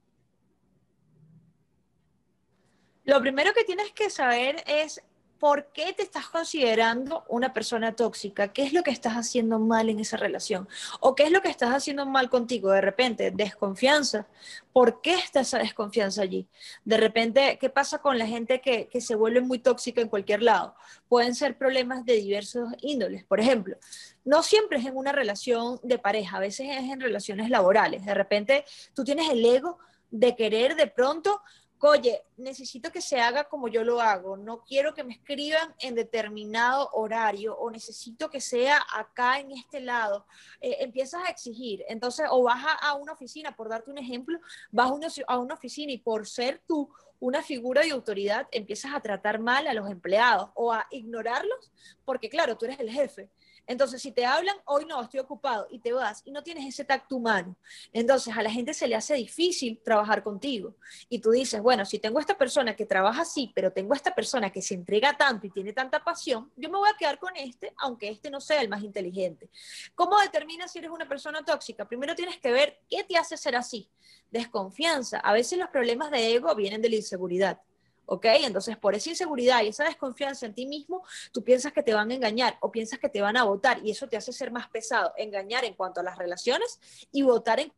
[3.05, 5.01] Lo primero que tienes que saber es
[5.43, 9.89] por qué te estás considerando una persona tóxica, qué es lo que estás haciendo mal
[9.89, 10.69] en esa relación
[11.01, 12.71] o qué es lo que estás haciendo mal contigo.
[12.71, 14.25] De repente, desconfianza.
[14.71, 16.47] ¿Por qué está esa desconfianza allí?
[16.85, 20.41] De repente, ¿qué pasa con la gente que, que se vuelve muy tóxica en cualquier
[20.41, 20.75] lado?
[21.09, 23.25] Pueden ser problemas de diversos índoles.
[23.25, 23.75] Por ejemplo,
[24.23, 28.05] no siempre es en una relación de pareja, a veces es en relaciones laborales.
[28.05, 28.63] De repente,
[28.93, 29.77] tú tienes el ego
[30.09, 31.41] de querer de pronto
[31.89, 35.95] oye, necesito que se haga como yo lo hago, no quiero que me escriban en
[35.95, 40.25] determinado horario o necesito que sea acá en este lado,
[40.61, 41.83] eh, empiezas a exigir.
[41.89, 44.39] Entonces, o vas a, una oficina, por darte un ejemplo,
[44.71, 46.89] vas a a una oficina y por ser tú
[47.23, 51.71] una figura de autoridad, empiezas a tratar mal a los empleados o a ignorarlos,
[52.03, 53.29] porque claro, tú eres el jefe.
[53.65, 56.83] Entonces, si te hablan, hoy no, estoy ocupado, y te vas, y no tienes ese
[56.83, 57.55] tacto humano,
[57.91, 60.75] entonces a la gente se le hace difícil trabajar contigo.
[61.09, 64.51] Y tú dices, bueno, si tengo esta persona que trabaja así, pero tengo esta persona
[64.51, 67.73] que se entrega tanto y tiene tanta pasión, yo me voy a quedar con este,
[67.77, 69.49] aunque este no sea el más inteligente.
[69.95, 71.87] ¿Cómo determinas si eres una persona tóxica?
[71.87, 73.89] Primero tienes que ver qué te hace ser así.
[74.31, 75.19] Desconfianza.
[75.19, 77.61] A veces los problemas de ego vienen de la inseguridad.
[78.05, 78.25] ¿Ok?
[78.41, 82.11] Entonces, por esa inseguridad y esa desconfianza en ti mismo, tú piensas que te van
[82.11, 84.69] a engañar o piensas que te van a votar y eso te hace ser más
[84.69, 86.79] pesado, engañar en cuanto a las relaciones
[87.11, 87.73] y votar en,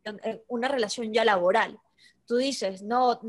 [0.48, 1.80] una relación ya laboral.
[2.28, 3.20] Tú dices, no,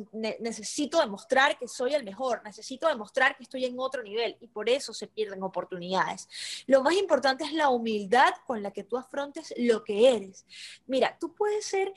[0.41, 4.71] necesito demostrar que soy el mejor, necesito demostrar que estoy en otro nivel y por
[4.71, 6.27] eso se pierden oportunidades.
[6.67, 10.47] Lo más importante es la humildad con la que tú afrontes lo que eres.
[10.87, 11.93] Mira, tú puedes ser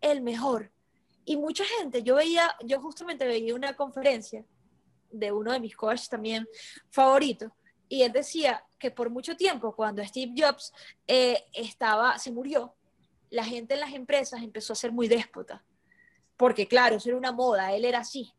[0.00, 0.70] el mejor,
[1.24, 4.44] y mucha gente, yo veía, yo justamente veía una conferencia
[5.10, 6.46] de uno de mis coaches también
[6.90, 7.50] favoritos,
[7.88, 10.72] y él decía que por mucho tiempo, cuando Steve Jobs
[11.06, 12.74] eh, estaba, se murió,
[13.30, 15.64] la gente en las empresas empezó a ser muy déspota,
[16.36, 18.32] porque claro, eso era una moda, él era así.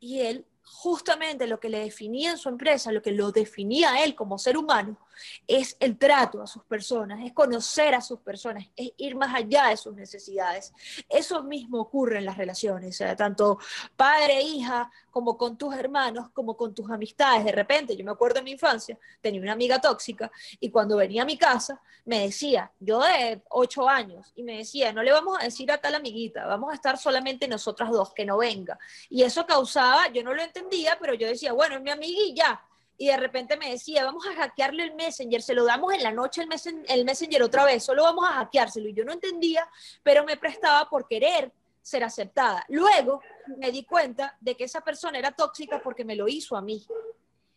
[0.00, 4.04] Y él justamente lo que le definía en su empresa, lo que lo definía a
[4.04, 4.98] él como ser humano,
[5.46, 9.68] es el trato a sus personas, es conocer a sus personas, es ir más allá
[9.68, 10.72] de sus necesidades.
[11.08, 13.58] Eso mismo ocurre en las relaciones, tanto
[13.96, 17.44] padre, hija, como con tus hermanos, como con tus amistades.
[17.44, 21.22] De repente, yo me acuerdo en mi infancia, tenía una amiga tóxica y cuando venía
[21.22, 25.38] a mi casa me decía, yo de ocho años, y me decía, no le vamos
[25.40, 28.78] a decir a tal amiguita, vamos a estar solamente nosotras dos, que no venga.
[29.08, 32.60] Y eso causaba, yo no lo entendía, pero yo decía, bueno, es mi amiguilla
[32.96, 36.12] y de repente me decía, vamos a hackearle el Messenger, se lo damos en la
[36.12, 38.88] noche el, messenger, el Messenger otra vez, solo vamos a hackeárselo.
[38.88, 39.68] Y yo no entendía,
[40.02, 41.52] pero me prestaba por querer
[41.82, 42.64] ser aceptada.
[42.68, 43.20] Luego
[43.58, 46.86] me di cuenta de que esa persona era tóxica porque me lo hizo a mí.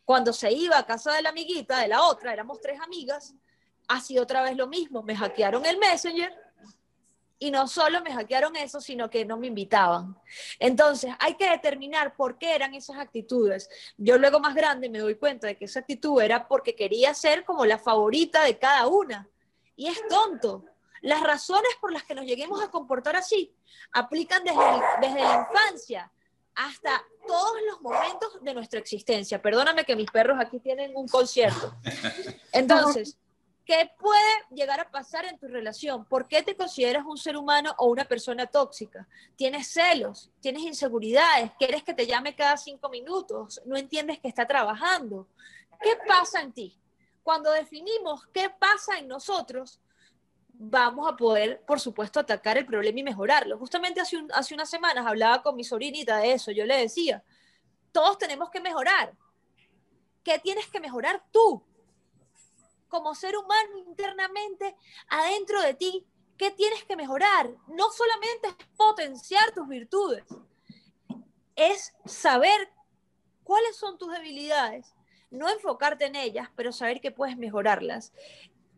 [0.04, 3.36] Cuando se iba a casa de la amiguita, de la otra, éramos tres amigas,
[3.88, 6.47] hacía otra vez lo mismo, me hackearon el Messenger
[7.40, 10.18] y no solo me hackearon eso, sino que no me invitaban.
[10.60, 13.70] Entonces, hay que determinar por qué eran esas actitudes.
[13.98, 17.46] Yo luego más grande me doy cuenta de que esa actitud era porque quería ser
[17.46, 19.28] como la favorita de cada una.
[19.76, 20.66] Y es tonto.
[21.02, 23.54] Las razones por las que nos lleguemos a comportar así
[23.92, 24.60] aplican desde,
[25.00, 26.12] desde la infancia
[26.56, 29.40] hasta todos los momentos de nuestra existencia.
[29.40, 31.76] Perdóname que mis perros aquí tienen un concierto.
[32.52, 33.16] Entonces,
[33.68, 36.06] ¿Qué puede llegar a pasar en tu relación?
[36.06, 39.06] ¿Por qué te consideras un ser humano o una persona tóxica?
[39.36, 40.32] ¿Tienes celos?
[40.40, 41.52] ¿Tienes inseguridades?
[41.60, 43.62] ¿Quieres que te llame cada cinco minutos?
[43.66, 45.28] ¿No entiendes que está trabajando?
[45.82, 46.80] ¿Qué pasa en ti?
[47.24, 49.82] Cuando definimos qué pasa en nosotros,
[50.48, 53.58] vamos a poder, por supuesto, atacar el problema y mejorarlo.
[53.58, 56.52] Justamente hace, hace unas semanas hablaba con mi sobrinita de eso.
[56.52, 57.22] Yo le decía,
[57.92, 59.12] todos tenemos que mejorar.
[60.24, 61.62] ¿Qué tienes que mejorar tú?
[62.88, 64.76] Como ser humano internamente
[65.10, 66.06] adentro de ti,
[66.38, 67.50] ¿qué tienes que mejorar?
[67.68, 70.26] No solamente es potenciar tus virtudes,
[71.56, 72.72] es saber
[73.44, 74.94] cuáles son tus debilidades,
[75.30, 78.14] no enfocarte en ellas, pero saber que puedes mejorarlas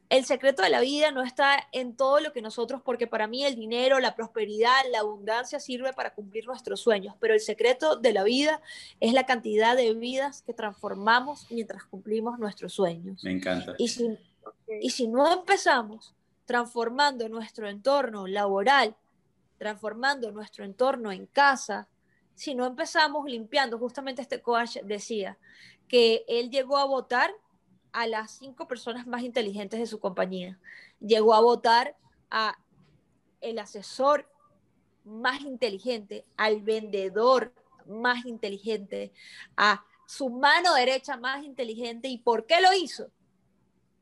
[0.10, 3.46] el secreto de la vida no está en todo lo que nosotros, porque para mí
[3.46, 8.12] el dinero, la prosperidad, la abundancia sirve para cumplir nuestros sueños, pero el secreto de
[8.12, 8.60] la vida
[9.00, 13.24] es la cantidad de vidas que transformamos mientras cumplimos nuestros sueños.
[13.24, 13.76] Me encanta.
[13.78, 14.18] Y si,
[14.82, 18.96] y si no empezamos transformando nuestro entorno laboral,
[19.60, 21.88] transformando nuestro entorno en casa,
[22.34, 25.38] si no empezamos limpiando, justamente este coach decía
[25.88, 27.32] que él llegó a votar
[27.92, 30.60] a las cinco personas más inteligentes de su compañía.
[31.00, 31.96] Llegó a votar
[32.30, 32.58] a
[33.42, 34.30] el asesor
[35.04, 37.54] más inteligente, al vendedor
[37.88, 39.12] más inteligente,
[39.58, 42.08] a su mano derecha más inteligente.
[42.08, 43.10] ¿Y por qué lo hizo?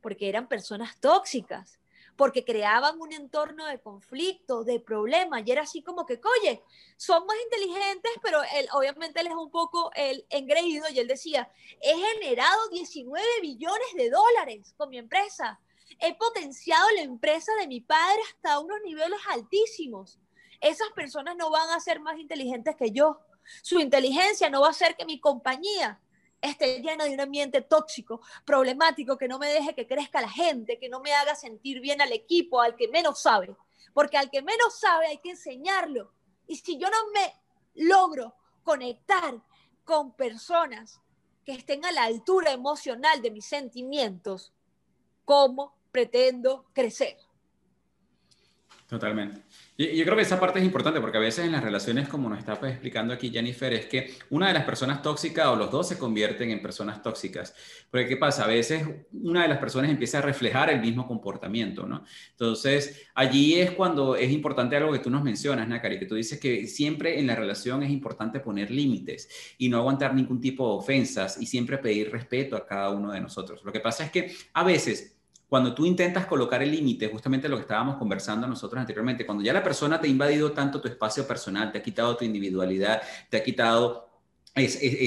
[0.02, 1.80] Porque eran personas tóxicas,
[2.18, 6.64] porque creaban un entorno de conflicto, de problemas, y era así como que, oye,
[6.98, 11.50] son más inteligentes, pero él, obviamente él es un poco el engreído, y él decía,
[11.80, 15.62] he generado 19 billones de dólares con mi empresa,
[16.00, 20.20] he potenciado la empresa de mi padre hasta unos niveles altísimos.
[20.60, 23.20] Esas personas no van a ser más inteligentes que yo.
[23.62, 26.02] Su inteligencia no va a hacer que mi compañía
[26.42, 30.80] esté llena de un ambiente tóxico, problemático, que no me deje que crezca la gente,
[30.80, 33.56] que no me haga sentir bien al equipo, al que menos sabe.
[33.94, 36.14] Porque al que menos sabe hay que enseñarlo.
[36.48, 37.34] Y si yo no me
[37.76, 39.42] logro conectar
[39.84, 41.02] con personas
[41.46, 44.54] que estén a la altura emocional de mis sentimientos,
[45.26, 47.18] ¿cómo pretendo crecer?
[48.88, 49.42] Totalmente.
[49.78, 52.40] Yo creo que esa parte es importante porque a veces en las relaciones, como nos
[52.40, 55.90] está pues, explicando aquí Jennifer, es que una de las personas tóxicas o los dos
[55.90, 57.54] se convierten en personas tóxicas.
[57.92, 58.46] Porque ¿qué pasa?
[58.46, 62.06] A veces una de las personas empieza a reflejar el mismo comportamiento, ¿no?
[62.32, 66.40] Entonces, allí es cuando es importante algo que tú nos mencionas, Nakari, que tú dices
[66.40, 70.78] que siempre en la relación es importante poner límites y no aguantar ningún tipo de
[70.78, 73.66] ofensas y siempre pedir respeto a cada uno de nosotros.
[73.66, 75.17] Lo que pasa es que a veces
[75.50, 79.54] cuando tú intentas colocar el límite, justamente lo que estábamos conversando nosotros anteriormente, cuando ya
[79.54, 83.38] la persona te ha invadido tanto tu espacio personal, te ha quitado tu individualidad, te
[83.38, 84.07] ha quitado
[84.58, 85.06] ese,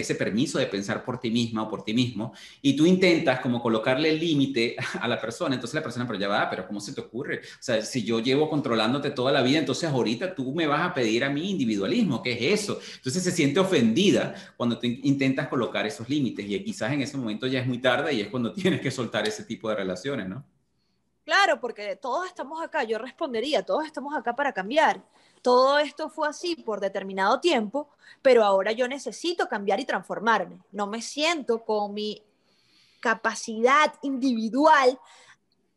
[0.00, 3.60] ese, permiso de pensar por ti misma o por ti mismo, y tú intentas como
[3.60, 6.92] colocarle el límite a la persona, entonces la persona, pero ya va, pero ¿cómo se
[6.92, 7.38] te ocurre?
[7.38, 10.94] O sea, si yo llevo controlándote toda la vida, entonces ahorita tú me vas a
[10.94, 12.80] pedir a mí individualismo, ¿qué es eso?
[12.96, 17.46] Entonces se siente ofendida cuando tú intentas colocar esos límites, y quizás en ese momento
[17.46, 20.44] ya es muy tarde y es cuando tienes que soltar ese tipo de relaciones, ¿no?
[21.24, 25.02] Claro, porque todos estamos acá, yo respondería, todos estamos acá para cambiar
[25.44, 27.90] todo esto fue así por determinado tiempo,
[28.22, 30.58] pero ahora yo necesito cambiar y transformarme.
[30.72, 32.22] No me siento con mi
[32.98, 34.98] capacidad individual,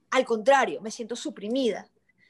[0.10, 1.86] al contrario, me siento suprimida.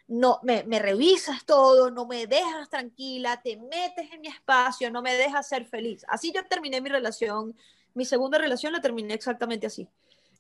[0.08, 5.14] No, me, revisas todo, no me dejas tranquila, te metes en mi espacio, no me
[5.14, 6.04] dejas ser feliz.
[6.08, 7.56] Así yo terminé mi relación,
[7.94, 9.88] mi segunda relación la terminé exactamente así.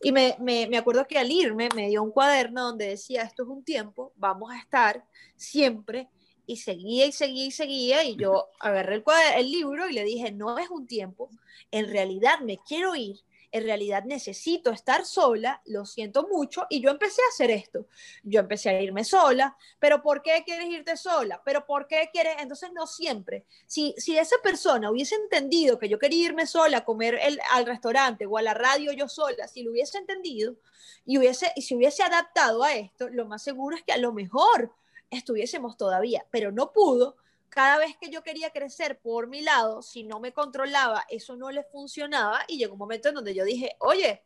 [0.01, 3.43] Y me, me, me, acuerdo que al irme me dio un cuaderno donde decía, esto
[3.43, 5.05] es un tiempo, vamos a estar
[5.35, 6.09] siempre
[6.47, 9.03] y seguía y seguía y seguía y yo agarré el,
[9.35, 11.29] el libro y le dije, no es un tiempo,
[11.69, 13.19] en realidad me quiero ir,
[13.51, 17.87] en realidad necesito estar sola, lo siento mucho, y yo empecé a hacer esto.
[18.23, 21.41] Yo empecé a irme sola, pero ¿por qué quieres irte sola?
[21.45, 22.35] ¿Pero por qué quieres?
[22.39, 23.45] Entonces, no siempre.
[23.65, 27.65] Si, si esa persona hubiese entendido que yo quería irme sola a comer el, al
[27.65, 30.55] restaurante o a la radio yo sola, si lo hubiese entendido
[31.05, 34.11] y, hubiese, y se hubiese adaptado a esto, lo más seguro es que a lo
[34.11, 34.73] mejor
[35.09, 37.17] estuviésemos todavía, pero no pudo.
[37.49, 41.49] Cada vez que yo quería crecer por mi lado, si no me controlaba, eso no
[41.49, 44.21] le funcionaba y llegó un momento en donde yo dije, oye,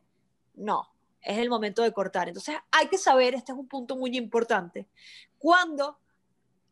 [0.56, 0.92] no,
[1.22, 2.28] es el momento de cortar.
[2.28, 4.88] Entonces hay que saber, este es un punto muy importante,
[5.38, 5.98] cuándo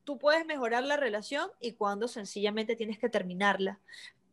[0.04, 3.80] tú puedes mejorar la relación y cuándo sencillamente tienes que terminarla.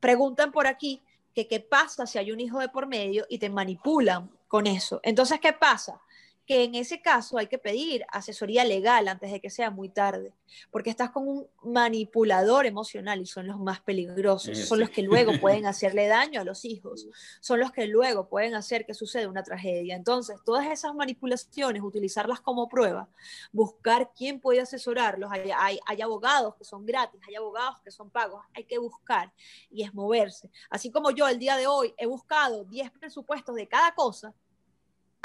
[0.01, 1.03] Preguntan por aquí
[1.35, 5.01] que qué pasa si hay un hijo de por medio y te manipulan con eso.
[5.03, 6.01] Entonces, ¿qué pasa?
[6.47, 10.33] Que en ese caso hay que pedir asesoría legal antes de que sea muy tarde,
[10.71, 15.33] porque estás con un manipulador emocional y son los más peligrosos, son los que luego
[15.41, 17.09] pueden hacerle daño a los hijos,
[17.41, 19.97] son los que luego pueden hacer que suceda una tragedia.
[19.97, 23.09] Entonces, todas esas manipulaciones, utilizarlas como prueba,
[23.53, 28.09] buscar quién puede asesorarlos, hay, hay, hay abogados que son gratis, hay abogados que son
[28.09, 29.33] pagos, hay que buscar
[29.69, 30.49] y es moverse.
[30.71, 34.33] Así como yo el día de hoy he buscado 10 presupuestos de cada cosa,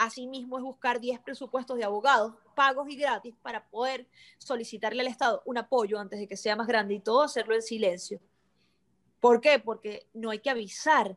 [0.03, 4.07] Asimismo, es buscar 10 presupuestos de abogados pagos y gratis para poder
[4.39, 7.61] solicitarle al Estado un apoyo antes de que sea más grande y todo hacerlo en
[7.61, 8.19] silencio.
[9.19, 9.59] ¿Por qué?
[9.59, 11.15] Porque no hay que avisar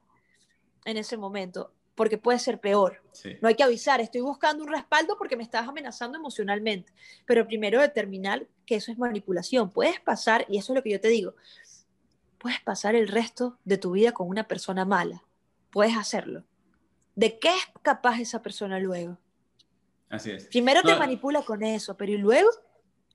[0.84, 3.02] en ese momento, porque puede ser peor.
[3.40, 6.92] No hay que avisar, estoy buscando un respaldo porque me estás amenazando emocionalmente,
[7.24, 9.70] pero primero determinar que eso es manipulación.
[9.70, 11.32] Puedes pasar, y eso es lo que yo te digo,
[12.36, 15.24] puedes pasar el resto de tu vida con una persona mala,
[15.70, 16.44] puedes hacerlo
[17.14, 19.18] de qué es capaz esa persona luego.
[20.08, 20.46] Así es.
[20.46, 22.48] Primero te manipula con eso, pero ¿y luego?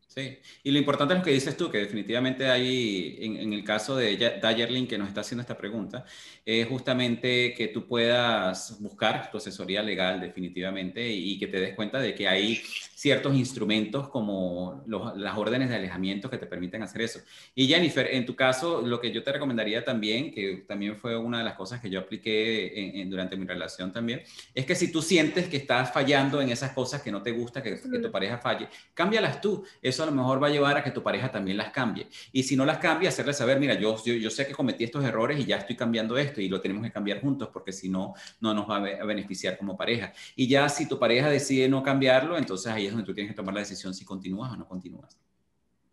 [0.10, 3.96] Sí, y lo importante es lo que dices tú, que definitivamente hay, en, el caso
[3.96, 6.04] de Dayerlin que nos está haciendo esta pregunta,
[6.44, 12.00] es justamente que tú puedas buscar tu asesoría legal definitivamente y, que te des cuenta
[12.00, 17.20] de que hay ciertos instrumentos como las órdenes de alejamiento que te permiten hacer eso.
[17.54, 21.38] Y Jennifer, en tu caso, lo que yo te recomendaría también, que también fue una
[21.38, 24.24] de las cosas que yo apliqué durante mi relación también,
[24.56, 27.62] es que si tú sientes que estás fallando en esas cosas que no te gusta
[27.62, 29.64] que, que tu pareja falle, cámbialas tú.
[29.84, 32.08] Eso eso a lo mejor va a llevar a que tu pareja también las cambie.
[32.32, 35.38] Y si no las cambia, hacerle saber, mira, yo, yo, sé que cometí estos errores
[35.40, 38.54] y ya estoy cambiando esto y lo tenemos que cambiar juntos porque si no, no
[38.54, 40.14] nos va a beneficiar como pareja.
[40.38, 43.36] Y ya si tu pareja decide no cambiarlo, entonces ahí es donde tú tienes que
[43.36, 45.18] tomar la decisión si continúas o no continúas.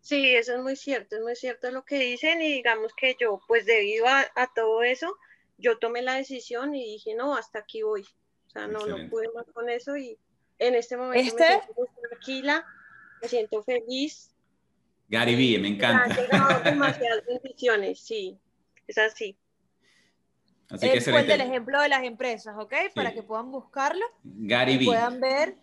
[0.00, 3.40] Sí, eso es muy cierto, es muy cierto lo que dicen y digamos que yo,
[3.48, 5.16] pues debido a, a todo eso,
[5.58, 8.02] yo tomé la decisión y dije, no, hasta aquí voy.
[8.46, 10.16] O sea, no, no pude más con eso y
[10.58, 11.64] en este momento me ¿Este?
[11.64, 12.64] siento tranquila,
[13.20, 14.30] me siento feliz.
[15.08, 16.06] Gary Vee, me encanta.
[16.06, 18.38] Me han llegado demasiadas bendiciones, sí,
[18.86, 19.36] es así.
[20.68, 22.74] Así que fue el ejemplo de las empresas, ¿ok?
[22.94, 24.04] Para que puedan buscarlo.
[24.24, 24.86] Gary Vee.
[24.86, 25.56] Puedan ver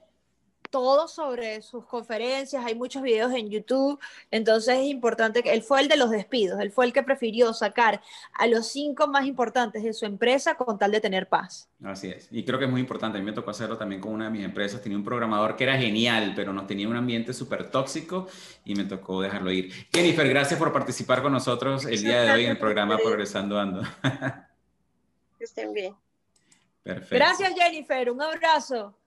[0.73, 3.99] todo sobre sus conferencias, hay muchos videos en YouTube,
[4.31, 7.53] entonces es importante que él fue el de los despidos, él fue el que prefirió
[7.53, 8.01] sacar
[8.33, 11.69] a los cinco más importantes de su empresa con tal de tener paz.
[11.83, 14.13] Así es, y creo que es muy importante, a mí me tocó hacerlo también con
[14.13, 17.33] una de mis empresas, tenía un programador que era genial, pero nos tenía un ambiente
[17.33, 18.27] súper tóxico
[18.65, 19.71] y me tocó dejarlo ir.
[19.93, 23.83] Jennifer, gracias por participar con nosotros el día de hoy en el programa Progresando Ando.
[25.37, 25.93] Que estén bien.
[26.81, 27.15] Perfecto.
[27.15, 28.97] Gracias Jennifer, un abrazo.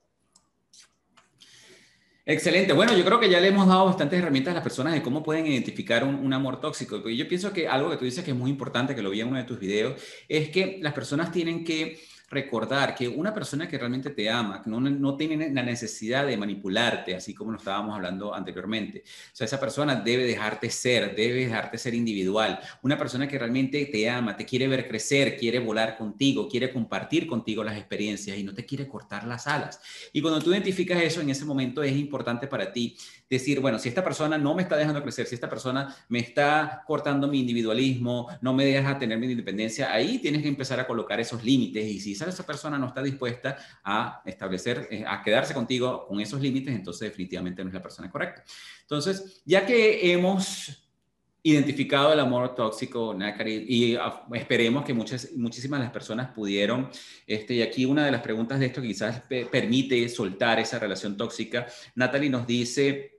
[2.28, 2.72] Excelente.
[2.72, 5.22] Bueno, yo creo que ya le hemos dado bastantes herramientas a las personas de cómo
[5.22, 7.08] pueden identificar un, amor tóxico.
[7.08, 9.20] Y yo pienso que algo que tú dices que es muy importante, que lo vi
[9.20, 9.94] en uno de tus videos,
[10.28, 14.80] es que las personas tienen que recordar que una persona que realmente te ama, no,
[14.80, 19.04] no, tiene la necesidad de manipularte, así como lo estábamos hablando anteriormente.
[19.06, 22.58] O sea, esa persona debe dejarte ser, debe dejarte ser individual.
[22.82, 27.28] Una persona que realmente te ama, te quiere ver crecer, quiere volar contigo, quiere compartir
[27.28, 29.80] contigo las experiencias y no te quiere cortar las alas.
[30.12, 32.96] Y cuando tú identificas eso, en ese momento es importante para ti
[33.30, 36.82] decir, bueno, si esta persona no me está dejando crecer, si esta persona me está
[36.86, 41.20] cortando mi individualismo, no me deja tener mi independencia, ahí tienes que empezar a colocar
[41.20, 46.06] esos límites y si esa persona no está dispuesta a establecer, eh, a quedarse contigo
[46.06, 48.44] con esos límites, entonces definitivamente no es la persona correcta.
[48.82, 50.86] Entonces, ya que hemos
[51.42, 56.88] identificado el amor tóxico, Nakari, y ah, esperemos que muchas, muchísimas las personas pudieron,
[57.24, 61.66] este, y aquí una de las preguntas de esto quizás permite soltar esa relación tóxica,
[61.94, 63.15] Natalie nos dice,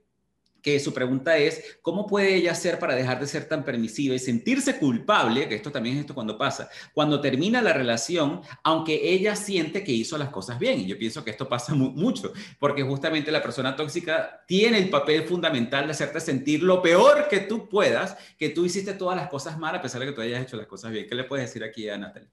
[0.80, 4.78] su pregunta es, ¿cómo puede ella hacer para dejar de ser tan permisiva y sentirse
[4.78, 9.84] culpable, que esto también es esto cuando pasa, cuando termina la relación, aunque ella siente
[9.84, 10.80] que hizo las cosas bien?
[10.80, 15.24] Y yo pienso que esto pasa mucho, porque justamente la persona tóxica tiene el papel
[15.24, 19.58] fundamental de hacerte sentir lo peor que tú puedas, que tú hiciste todas las cosas
[19.58, 21.06] mal a pesar de que tú hayas hecho las cosas bien.
[21.08, 22.30] ¿Qué le puedes decir aquí a Natalie?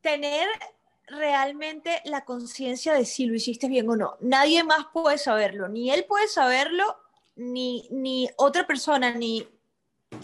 [0.00, 0.48] Tener
[1.06, 4.16] realmente la conciencia de si lo hiciste bien o no.
[4.20, 6.96] Nadie más puede saberlo, ni él puede saberlo,
[7.36, 9.48] ni, ni otra persona, ni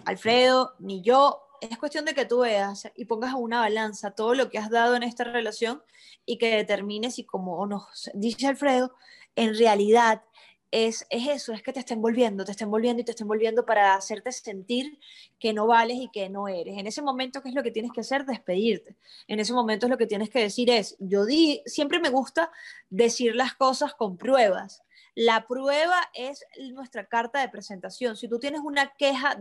[0.05, 1.43] Alfredo, ni yo.
[1.61, 4.71] Es cuestión de que tú veas y pongas a una balanza todo lo que has
[4.71, 5.83] dado en esta relación
[6.27, 8.95] y que determines si, como nos dice Alfredo,
[9.37, 10.23] en realidad
[10.85, 13.95] es, eso, es que te estén volviendo, te estén volviendo y te estén volviendo para
[13.95, 14.99] hacerte sentir
[15.39, 16.77] que no vales y que no eres.
[16.77, 18.27] En ese momento, ¿qué es lo que tienes que hacer?
[18.27, 18.95] Despedirte.
[19.27, 22.51] En ese momento, lo que tienes que decir es, yo di, siempre me gusta
[22.91, 24.83] decir las cosas con pruebas.
[25.19, 28.19] La prueba es nuestra carta de presentación.
[28.19, 29.35] Si tú tienes una queja,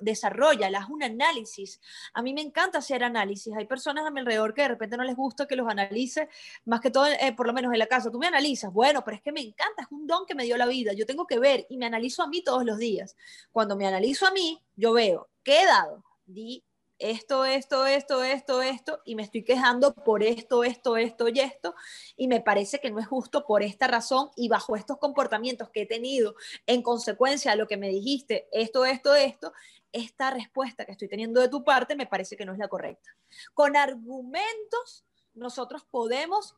[0.00, 1.80] desarrolla, haz un análisis.
[2.14, 3.52] A mí me encanta hacer análisis.
[3.56, 6.28] Hay personas a mi alrededor que de repente no les gusta que los analice,
[6.66, 8.12] más que todo, eh, por lo menos en la casa.
[8.12, 10.56] Tú me analizas, bueno, pero es que me encanta, es un don que me dio
[10.56, 10.92] la vida.
[10.92, 13.16] Yo tengo que ver y me analizo a mí todos los días.
[13.50, 16.04] Cuando me analizo a mí, yo veo, ¿qué he dado?
[16.26, 16.62] Di
[16.98, 21.74] esto, esto, esto, esto, esto, y me estoy quejando por esto, esto, esto y esto,
[22.16, 25.82] y me parece que no es justo por esta razón y bajo estos comportamientos que
[25.82, 26.34] he tenido
[26.66, 29.52] en consecuencia de lo que me dijiste, esto, esto, esto,
[29.92, 33.16] esta respuesta que estoy teniendo de tu parte me parece que no es la correcta.
[33.54, 36.56] Con argumentos nosotros podemos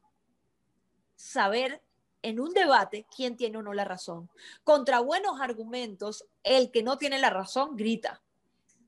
[1.16, 1.82] saber
[2.22, 4.30] en un debate quién tiene o no la razón.
[4.64, 8.22] Contra buenos argumentos, el que no tiene la razón grita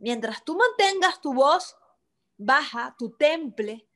[0.02, 1.76] mientras tú mantengas tu voz
[2.36, 3.86] baja, tu temple,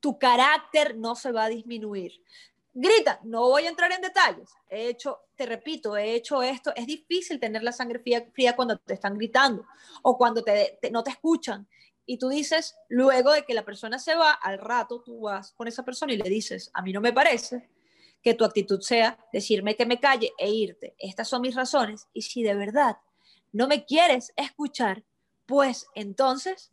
[0.00, 2.12] tu carácter no se va a disminuir.
[2.72, 4.50] Grita, no voy a entrar en detalles.
[4.68, 6.72] He hecho, te repito, he hecho esto.
[6.76, 9.66] Es difícil tener la sangre fría, cuando te están gritando
[10.02, 11.66] o cuando te, no te escuchan.
[12.04, 15.66] Y tú dices, luego de que la persona se va, al rato tú vas con
[15.66, 17.68] esa persona y le dices, a mí no me parece
[18.22, 20.94] que tu actitud sea decirme que me calle e irte.
[20.98, 22.06] Estas son mis razones.
[22.12, 22.98] Y si de verdad
[23.52, 25.02] no me quieres escuchar,
[25.46, 26.70] pues entonces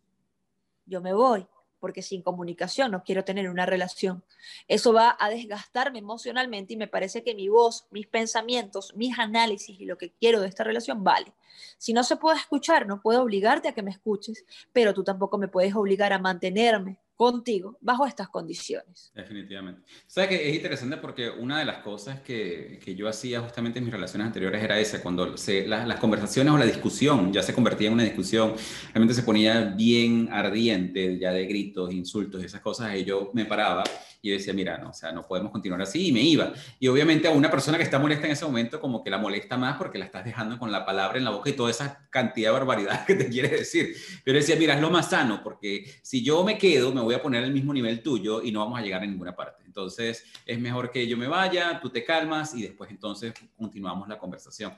[0.85, 1.47] yo me voy,
[1.79, 4.23] porque sin comunicación no quiero tener una relación.
[4.67, 9.79] Eso va a desgastarme emocionalmente y me parece que mi voz, mis pensamientos, mis análisis
[9.79, 11.33] y lo que quiero de esta relación vale.
[11.77, 15.37] Si no se puede escuchar, no puedo obligarte a que me escuches, pero tú tampoco
[15.37, 19.11] me puedes obligar a mantenerme contigo bajo estas condiciones.
[19.13, 19.81] Definitivamente.
[20.07, 23.85] Sabes que es interesante porque una de las cosas que, que yo hacía justamente en
[23.85, 27.87] mis relaciones anteriores era esa, cuando se, las conversaciones o la discusión ya se convertía
[27.87, 28.53] en una discusión,
[28.93, 33.83] realmente se ponía bien ardiente, ya de gritos, insultos esas cosas, y yo me paraba
[34.25, 36.53] y decía, mira, no, o sea, no podemos continuar así, y me iba.
[36.79, 39.57] Y obviamente a una persona que está molesta en ese momento, como que la molesta
[39.57, 42.51] más porque la estás dejando con la palabra en la boca y toda esa cantidad
[42.51, 43.93] de barbaridad que te quiere decir.
[44.23, 47.21] Pero decía, mira, es lo más sano, porque si yo me quedo, me voy a
[47.21, 49.63] poner al mismo nivel tuyo y no vamos a llegar a ninguna parte.
[49.65, 54.17] Entonces, es mejor que yo me vaya, tú te calmas y después entonces continuamos la
[54.17, 54.73] conversación.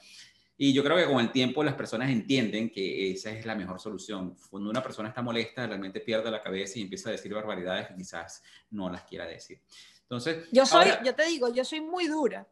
[0.58, 3.80] Y yo creo que con el tiempo las personas entienden que esa es la mejor
[3.80, 4.38] solución.
[4.50, 7.96] Cuando una persona está molesta, realmente pierde la cabeza y empieza a decir barbaridades que
[7.96, 9.60] quizás no las quiera decir.
[10.04, 12.48] Entonces, yo soy, yo te digo, yo soy muy dura.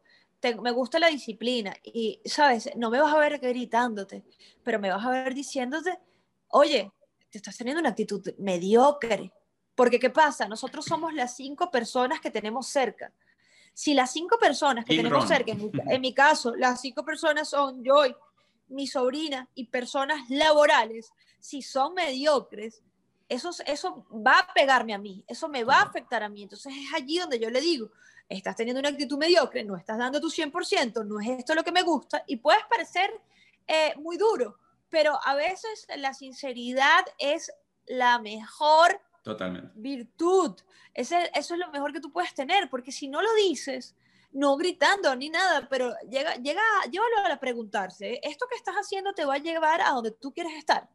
[0.60, 4.22] me gusta la disciplina y, sabes, no me vas a ver gritándote,
[4.62, 5.98] pero me vas a ver diciéndote,
[6.48, 6.92] oye,
[7.30, 9.32] te estás teniendo una actitud mediocre.
[9.74, 10.46] Porque, ¿qué pasa?
[10.48, 13.12] Nosotros somos las cinco personas que tenemos cerca
[13.74, 18.02] si las cinco personas que tenemos cerca, en mi, caso, las cinco personas son yo,
[18.68, 22.82] mi sobrina y personas laborales, si son mediocres,
[23.28, 26.44] eso, eso va a pegarme a mí, eso me va a afectar a mí.
[26.44, 27.90] Entonces es allí donde yo le digo,
[28.28, 31.72] estás teniendo una actitud mediocre, no estás dando tu 100%, no es esto lo que
[31.72, 33.10] me gusta y puedes parecer
[33.66, 34.56] eh, muy duro,
[34.88, 37.52] pero a veces la sinceridad es
[37.86, 39.72] la mejor Totalmente.
[39.74, 40.60] Virtud.
[40.92, 43.96] Ese, eso es lo mejor que tú puedes tener, porque si no lo dices,
[44.32, 49.24] no gritando ni nada, pero llega, llega, llévalo a preguntarse, ¿esto que estás haciendo te
[49.24, 50.90] va a llevar a donde tú quieres estar?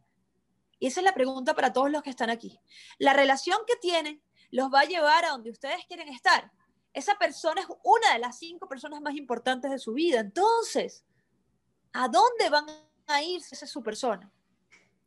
[0.77, 2.59] Y esa es la pregunta para todos los que están aquí.
[2.99, 4.21] La relación que tienen
[4.51, 6.51] los va a llevar a donde ustedes quieren estar.
[6.93, 10.19] Esa persona es una de las cinco personas más importantes de su vida.
[10.19, 11.03] Entonces,
[11.93, 12.65] ¿a dónde van
[13.07, 14.31] a irse esa es su persona?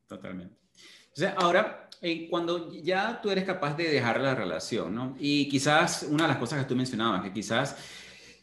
[0.09, 0.57] Totalmente.
[0.75, 5.17] O sea, ahora, eh, cuando ya tú eres capaz de dejar la relación, ¿no?
[5.21, 7.77] Y quizás una de las cosas que tú mencionabas, que quizás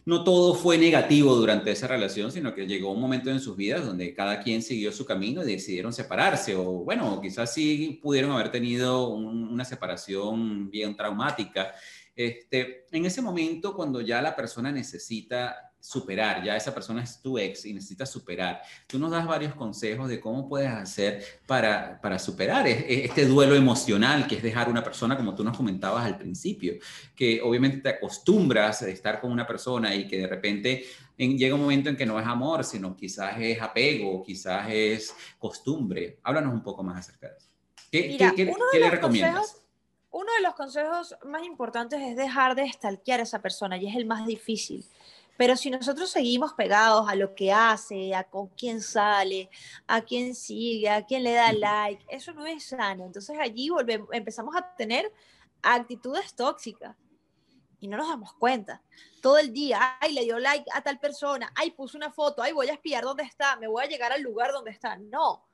[0.06, 3.86] no todo fue negativo durante esa relación, sino que llegó un momento en sus vidas
[3.86, 8.50] donde cada quien siguió su camino y decidieron separarse, o bueno, quizás sí pudieron haber
[8.50, 11.74] tenido una separación bien traumática.
[12.16, 17.38] Este, en ese momento, cuando ya la persona necesita superar, ya esa persona es tu
[17.38, 18.62] ex y necesitas superar.
[18.86, 24.28] Tú nos das varios consejos de cómo puedes hacer para, para superar este duelo emocional
[24.28, 26.74] que es dejar una persona, como tú nos comentabas al principio,
[27.16, 30.86] que obviamente te acostumbras a estar con una persona y que de repente
[31.18, 36.20] llega un momento en que no es amor, sino quizás es apego, quizás es costumbre.
[36.24, 37.48] Háblanos un poco más acerca de eso.
[37.92, 39.60] ¿Qué, ¿qué, le recomiendas?
[40.12, 43.96] uno de los consejos más importantes es dejar de stalkear a esa persona y es
[43.96, 44.86] el más difícil
[45.40, 49.50] pero si nosotros seguimos pegados a lo que hace, a con quién sale,
[49.88, 53.06] a quién sigue, a quién le da like, eso no es sano.
[53.06, 55.10] Entonces allí volvemos, empezamos a tener
[55.62, 56.94] actitudes tóxicas
[57.80, 58.82] y no nos damos cuenta.
[59.22, 62.52] Todo el día, ay, le dio like a tal persona, ay, puso una foto, ay,
[62.52, 64.98] voy a espiar dónde está, me voy a llegar al lugar donde está.
[64.98, 65.46] No,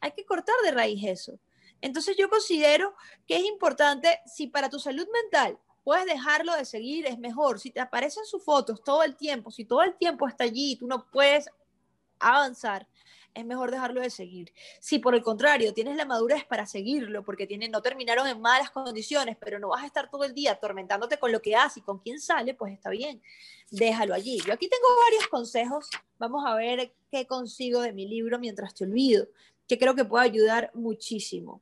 [0.00, 1.38] hay que cortar de raíz eso.
[1.82, 2.94] Entonces yo considero
[3.26, 7.60] que es importante, si para tu salud mental puedes dejarlo de seguir, es mejor.
[7.60, 10.76] Si te aparecen sus fotos todo el tiempo, si todo el tiempo está allí y
[10.76, 11.48] tú no puedes
[12.18, 12.88] avanzar,
[13.34, 14.52] es mejor dejarlo de seguir.
[14.80, 18.70] Si por el contrario tienes la madurez para seguirlo, porque tienen, no terminaron en malas
[18.70, 21.82] condiciones, pero no vas a estar todo el día atormentándote con lo que hace y
[21.82, 23.20] con quién sale, pues está bien,
[23.70, 24.40] déjalo allí.
[24.46, 28.84] Yo aquí tengo varios consejos, vamos a ver qué consigo de mi libro mientras te
[28.84, 29.26] olvido,
[29.66, 31.60] que creo que puede ayudar muchísimo.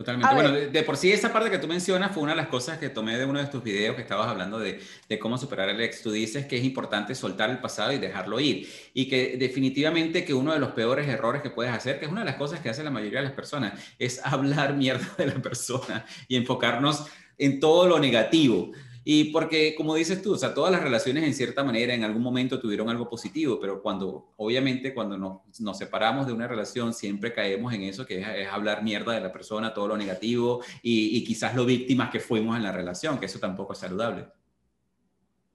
[0.00, 0.34] Totalmente.
[0.34, 2.88] Bueno, de, por sí esa parte que tú mencionas fue una de las cosas que
[2.88, 6.00] tomé de uno de tus videos que estabas hablando de, de, cómo superar el ex.
[6.00, 8.66] Tú dices que es importante soltar el pasado y dejarlo ir.
[8.94, 12.22] Y que definitivamente que uno de los peores errores que puedes hacer, que es una
[12.22, 15.34] de las cosas que hace la mayoría de las personas, es hablar mierda de la
[15.34, 17.04] persona y enfocarnos
[17.36, 18.72] en todo lo negativo.
[19.02, 22.22] Y porque, como dices tú, o sea, todas las relaciones en cierta manera en algún
[22.22, 27.32] momento tuvieron algo positivo, pero cuando, obviamente, cuando nos, nos separamos de una relación, siempre
[27.32, 31.24] caemos en eso, que es, hablar mierda de la persona, todo lo negativo y, y
[31.24, 34.28] quizás lo víctimas que fuimos en la relación, que eso tampoco es saludable.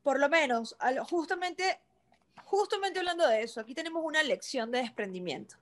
[0.01, 0.75] Por lo menos,
[1.09, 1.79] justamente,
[2.45, 5.55] justamente hablando de eso, aquí tenemos una lección de desprendimiento.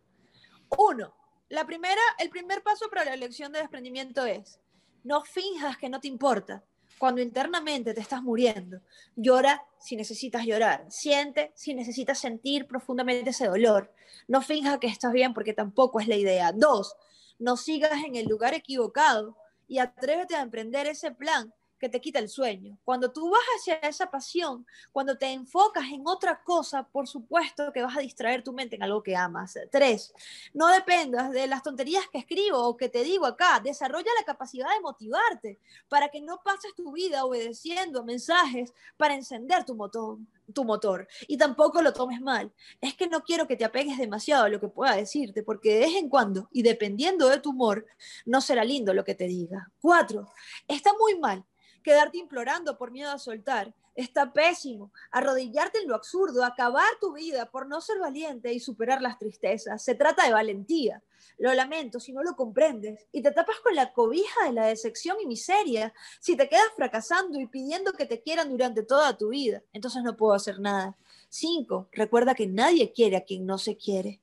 [0.77, 1.13] Uno,
[1.49, 4.59] la primera, el primer paso para la lección de desprendimiento es,
[5.03, 6.63] no finjas que no te importa
[7.03, 8.79] cuando internamente te estás muriendo.
[9.17, 13.93] Llora si necesitas llorar, siente si necesitas sentir profundamente ese dolor.
[14.29, 16.53] No finja que estás bien porque tampoco es la idea.
[16.53, 16.95] Dos,
[17.39, 19.35] no sigas en el lugar equivocado
[19.67, 22.77] y atrévete a emprender ese plan que te quita el sueño.
[22.85, 27.81] Cuando tú vas hacia esa pasión, cuando te enfocas en otra cosa, por supuesto que
[27.81, 29.59] vas a distraer tu mente en algo que amas.
[29.69, 30.13] Tres,
[30.53, 33.59] no dependas de las tonterías que escribo o que te digo acá.
[33.61, 35.59] Desarrolla la capacidad de motivarte
[35.89, 40.19] para que no pases tu vida obedeciendo mensajes para encender tu motor
[40.53, 42.51] tu motor y tampoco lo tomes mal.
[42.81, 45.79] Es que no quiero que te apegues demasiado a lo que pueda decirte, porque de
[45.79, 47.85] vez en cuando, y dependiendo de tu humor,
[48.25, 49.71] no será lindo lo que te diga.
[49.79, 50.27] Cuatro,
[50.67, 51.45] está muy mal
[51.83, 53.73] quedarte implorando por miedo a soltar.
[53.95, 54.91] Está pésimo.
[55.11, 59.83] Arrodillarte en lo absurdo, acabar tu vida por no ser valiente y superar las tristezas.
[59.83, 61.03] Se trata de valentía.
[61.37, 65.17] Lo lamento si no lo comprendes y te tapas con la cobija de la decepción
[65.21, 65.93] y miseria.
[66.19, 70.17] Si te quedas fracasando y pidiendo que te quieran durante toda tu vida, entonces no
[70.17, 70.97] puedo hacer nada.
[71.29, 74.19] Cinco, recuerda que nadie quiere a quien no se quiere.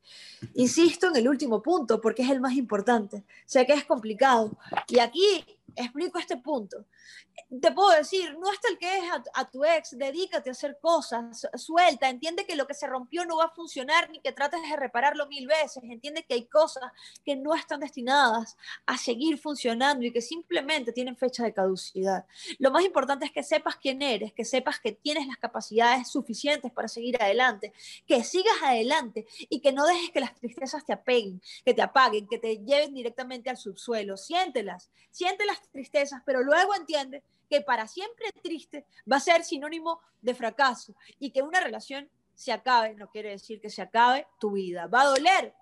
[0.54, 3.24] Insisto en el último punto porque es el más importante.
[3.46, 4.52] Sé que es complicado.
[4.86, 5.44] Y aquí
[5.76, 6.86] explico este punto
[7.60, 9.04] te puedo decir, no hasta el que es
[9.34, 13.38] a, tu ex, dedícate a hacer cosas, suelta, entiende que lo que se rompió no
[13.38, 16.84] va a funcionar ni que trates de repararlo mil veces, entiende que hay cosas
[17.24, 18.56] que no están destinadas
[18.86, 22.24] a seguir funcionando y que simplemente tienen fecha de caducidad.
[22.58, 26.70] Lo más importante es que sepas quién eres, que sepas que tienes las capacidades suficientes
[26.70, 27.72] para seguir adelante,
[28.06, 32.28] que sigas adelante y que no dejes que las tristezas te apeguen, que te apaguen,
[32.28, 34.16] que te lleven directamente al subsuelo.
[34.16, 40.34] Siéntelas, siente tristezas, pero luego entiende que para siempre triste va a ser sinónimo de
[40.34, 44.86] fracaso y que una relación se acabe, no quiere decir que se acabe tu vida.
[44.86, 45.54] Va a doler,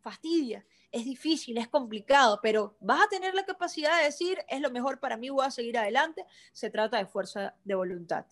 [0.00, 4.70] fastidia, es difícil, es complicado, pero vas a tener la capacidad de decir, es lo
[4.70, 6.26] mejor para mí, voy a seguir adelante.
[6.52, 8.26] Se trata de fuerza de voluntad.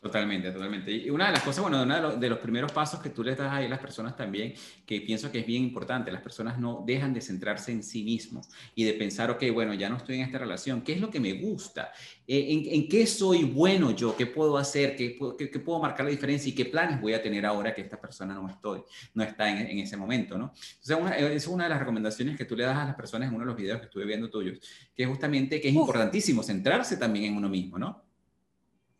[0.00, 0.90] Totalmente, totalmente.
[0.92, 3.52] Y una de las cosas, bueno, uno de los, primeros pasos que tú les das
[3.52, 4.54] ahí a las personas también,
[4.86, 8.48] que pienso que es bien importante, las personas no dejan de centrarse en sí mismos
[8.74, 11.20] y de pensar, ok, bueno, ya no estoy en esta relación, ¿qué es lo que
[11.20, 11.92] me gusta?
[12.26, 14.16] Eh, ¿En, qué soy bueno yo?
[14.16, 14.96] ¿Qué puedo hacer?
[14.96, 16.48] ¿Qué, qué, puedo marcar la diferencia?
[16.48, 18.82] ¿Y qué planes voy a tener ahora que esta persona no, estoy,
[19.12, 20.54] no está en, en ese momento, ¿no?
[20.80, 23.34] Entonces, una, es una de las recomendaciones que tú le das a las personas en
[23.34, 24.58] uno de los videos que estuve viendo tuyos,
[24.96, 28.09] que es justamente que es importantísimo centrarse también en uno mismo, ¿no?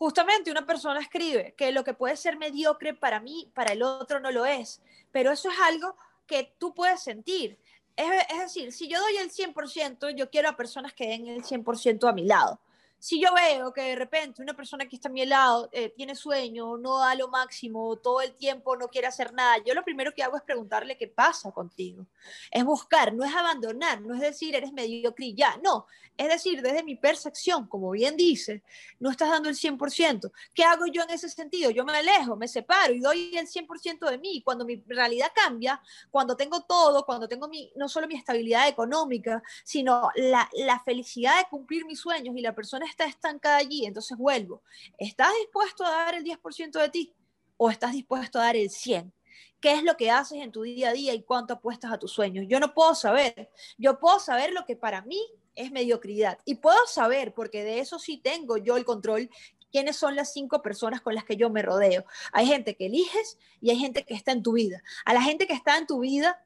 [0.00, 4.18] Justamente una persona escribe que lo que puede ser mediocre para mí, para el otro
[4.18, 4.80] no lo es,
[5.12, 5.94] pero eso es algo
[6.26, 7.58] que tú puedes sentir.
[7.94, 12.08] Es, decir, si yo doy el 100%, yo quiero a personas que den el 100%
[12.08, 12.58] a mi lado
[13.00, 16.14] si yo veo que de repente una persona que está a mi lado eh, tiene
[16.14, 20.12] sueño, no da lo máximo, todo el tiempo no quiere hacer nada, yo lo primero
[20.14, 22.06] que hago es preguntarle qué pasa contigo.
[22.50, 25.86] Es buscar, no es abandonar, no es decir eres mediocre ya, no.
[26.20, 28.62] Es decir, desde mi percepción, como bien dice,
[28.98, 30.30] no estás dando el 100%.
[30.52, 31.70] ¿Qué hago yo en ese sentido?
[31.70, 34.42] Yo me alejo, me separo y doy el 100% de mí.
[34.44, 35.80] Cuando mi realidad cambia,
[36.10, 41.38] cuando tengo todo, cuando tengo mi, no solo mi estabilidad económica, sino la, la felicidad
[41.38, 44.62] de cumplir mis sueños y la persona está estancada allí, entonces vuelvo.
[44.98, 47.14] ¿Estás dispuesto a dar el 10% de ti
[47.56, 49.12] o estás dispuesto a dar el 100%?
[49.60, 52.12] ¿Qué es lo que haces en tu día a día y cuánto apuestas a tus
[52.12, 52.46] sueños?
[52.48, 53.50] Yo no puedo saber.
[53.76, 55.20] Yo puedo saber lo que para mí
[55.54, 56.38] es mediocridad.
[56.46, 59.28] Y puedo saber, porque de eso sí tengo yo el control,
[59.70, 62.04] quiénes son las cinco personas con las que yo me rodeo.
[62.32, 64.82] Hay gente que eliges y hay gente que está en tu vida.
[65.04, 66.42] A la gente que está en tu vida,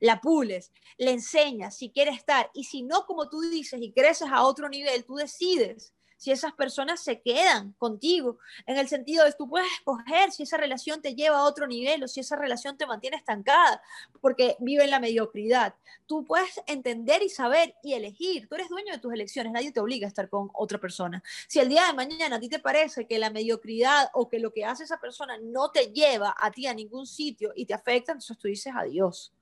[0.00, 2.50] la pules, le enseñas si quiere estar.
[2.54, 6.52] Y si no, como tú dices, y creces a otro nivel, tú decides si esas
[6.54, 11.14] personas se quedan contigo, en el sentido de tú puedes escoger si esa relación te
[11.14, 13.82] lleva a otro nivel o si esa relación te mantiene estancada,
[14.20, 15.74] porque vive en la mediocridad.
[16.06, 19.80] Tú puedes entender y saber y elegir, tú eres dueño de tus elecciones, nadie te
[19.80, 21.22] obliga a estar con otra persona.
[21.48, 24.52] Si el día de mañana a ti te parece que la mediocridad o que lo
[24.52, 28.12] que hace esa persona no te lleva a ti a ningún sitio y te afecta,
[28.12, 29.32] entonces tú dices adiós.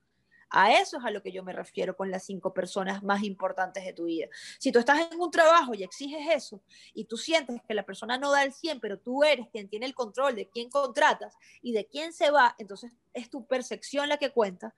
[0.57, 3.84] A eso es a lo que yo me refiero con las cinco personas más importantes
[3.84, 4.28] de tu vida.
[4.61, 6.62] Si tú estás en un trabajo y exiges eso
[6.94, 9.86] y tú sientes que la persona no da el 100, pero tú eres quien tiene
[9.86, 14.16] el control de quién contratas y de quién se va, entonces es tu percepción la
[14.16, 14.72] que cuenta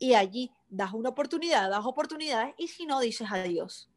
[0.00, 3.88] y allí das una oportunidad, das oportunidades y si no, dices adiós.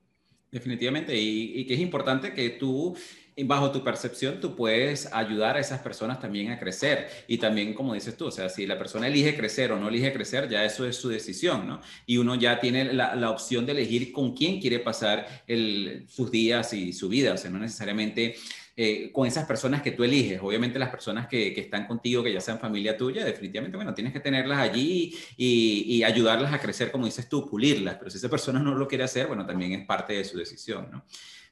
[0.51, 2.95] Definitivamente, y, que es importante que tú
[3.43, 7.07] bajo tu percepción, tú puedes ayudar a esas personas también a crecer.
[7.27, 10.11] Y también, como dices tú, o sea, si la persona elige crecer o no elige
[10.11, 11.81] crecer, ya eso es su decisión, ¿no?
[12.05, 16.31] Y uno ya tiene la, la opción de elegir con quién quiere pasar el, sus
[16.31, 18.35] días y su vida, o sea, no necesariamente
[18.79, 20.39] eh, con esas personas que tú eliges.
[20.39, 24.13] Obviamente las personas que, que, están contigo, que ya sean familia tuya, definitivamente, bueno, tienes
[24.13, 27.95] que tenerlas allí y, y, ayudarlas a crecer, como dices tú, pulirlas.
[27.95, 30.89] Pero si esa persona no lo quiere hacer, bueno, también es parte de su decisión,
[30.91, 31.03] ¿no?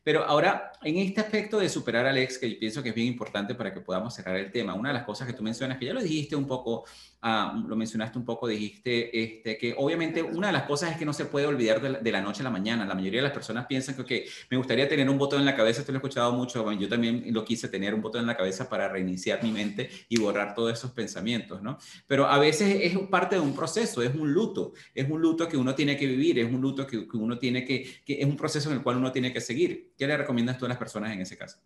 [0.06, 3.08] Pero ahora, en este aspecto de superar al ex, que yo pienso que es bien
[3.08, 5.86] importante para que podamos cerrar el tema, una de las cosas que tú mencionas, que
[5.88, 6.86] ya lo dijiste un poco
[7.26, 11.06] ah, lo mencionaste un poco, dijiste este, que obviamente una de las cosas es que
[11.06, 12.86] no se puede olvidar de la, noche a la mañana.
[12.86, 15.82] La mayoría de las personas piensan que me gustaría tener un botón en la cabeza,
[15.82, 18.70] esto lo he escuchado mucho, yo también lo quise tener un botón en la cabeza
[18.70, 21.80] para reiniciar mi mente y borrar todos esos pensamientos, ¿no?
[22.08, 25.58] Pero a veces es parte de un proceso, es un luto, es un luto que
[25.58, 28.38] uno tiene que vivir, es un luto que, que uno tiene que, que es un
[28.38, 29.94] proceso en el cual uno tiene que seguir.
[29.98, 31.58] ¿Qué le recomiendas tú a las personas en ese caso?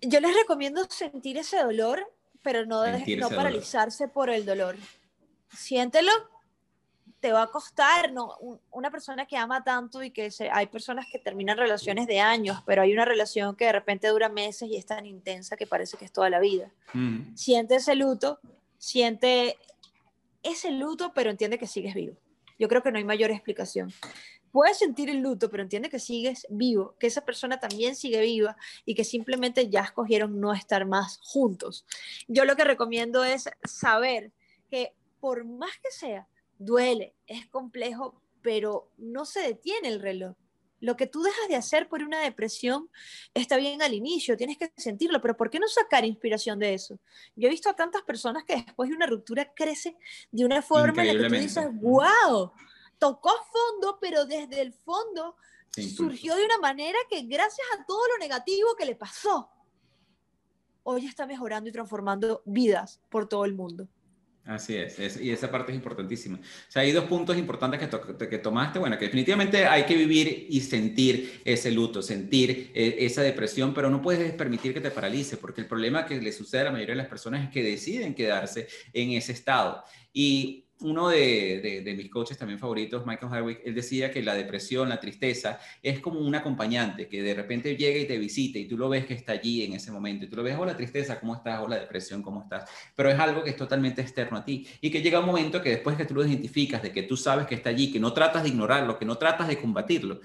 [0.00, 2.06] yo les recomiendo sentir ese dolor,
[2.46, 4.76] pero no, no paralizarse por el dolor.
[5.48, 6.12] Siéntelo,
[7.18, 8.36] te va a costar, ¿no?
[8.70, 12.82] Una persona que ama tanto y que hay personas que terminan relaciones de años, pero
[12.82, 16.04] hay una relación que de repente dura meses y es tan intensa que parece que
[16.04, 16.70] es toda la vida.
[17.34, 18.38] Siente ese luto,
[18.78, 19.58] siente
[20.44, 22.14] ese luto, pero entiende que sigues vivo.
[22.60, 23.92] Yo creo que no hay mayor explicación
[24.56, 28.56] puedes sentir el luto, pero entiende que sigues vivo, que esa persona también sigue viva
[28.86, 31.84] y que simplemente ya escogieron no estar más juntos.
[32.26, 34.32] Yo lo que recomiendo es saber
[34.70, 36.26] que por más que sea,
[36.56, 40.34] duele, es complejo, pero no se detiene el reloj.
[40.80, 42.88] Lo que tú dejas de hacer por una depresión
[43.34, 46.98] está bien al inicio, tienes que sentirlo, pero ¿por qué no sacar inspiración de eso?
[47.34, 49.98] Yo he visto a tantas personas que después de una ruptura crece
[50.32, 52.52] de una forma en la que tú dices, wow,
[52.98, 55.36] tocó fondo, pero desde el fondo
[55.82, 59.50] surgió de una manera que gracias a todo lo negativo que le pasó,
[60.82, 63.88] hoy está mejorando y transformando vidas por todo el mundo.
[64.46, 66.38] Así es, y esa parte es importantísima.
[66.38, 68.78] O sea, hay dos puntos importantes que, que, tomaste.
[68.78, 73.90] Bueno, que definitivamente hay que vivir y sentir ese luto, sentir eh, esa depresión, pero
[73.90, 76.94] no puedes permitir que te paralice, porque el problema que le sucede a la mayoría
[76.94, 79.82] de las personas es que deciden quedarse en ese estado.
[80.12, 85.00] Y uno de, mis coaches también favoritos, Michael Hardwick, él decía que la depresión, la
[85.00, 88.88] tristeza, es como un acompañante que de repente llega y te visita y tú lo
[88.88, 91.60] ves que está allí en ese momento y tú lo ves, hola tristeza, ¿cómo estás?
[91.62, 92.68] Hola depresión, ¿cómo estás?
[92.94, 95.70] Pero es algo que es totalmente externo a ti y que llega un momento que
[95.70, 98.42] después que tú lo identificas, de que tú sabes que está allí, que no tratas
[98.42, 100.20] de ignorarlo, que no tratas de combatirlo,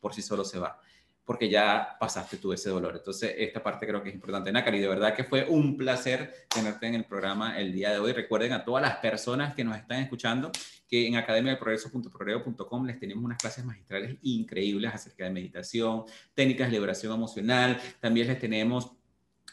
[0.00, 0.78] por sí solo se va
[1.26, 2.94] porque ya pasaste tú ese dolor.
[2.96, 4.52] Entonces, esta parte creo que es importante.
[4.52, 8.12] Nakari, de verdad que fue un placer tenerte en el programa el día de hoy.
[8.12, 10.52] Recuerden a todas las personas que nos están escuchando
[10.88, 17.12] que en academiadelprogreso.progreso.com les tenemos unas clases magistrales increíbles acerca de meditación, técnicas de liberación
[17.12, 17.80] emocional.
[17.98, 18.92] También les tenemos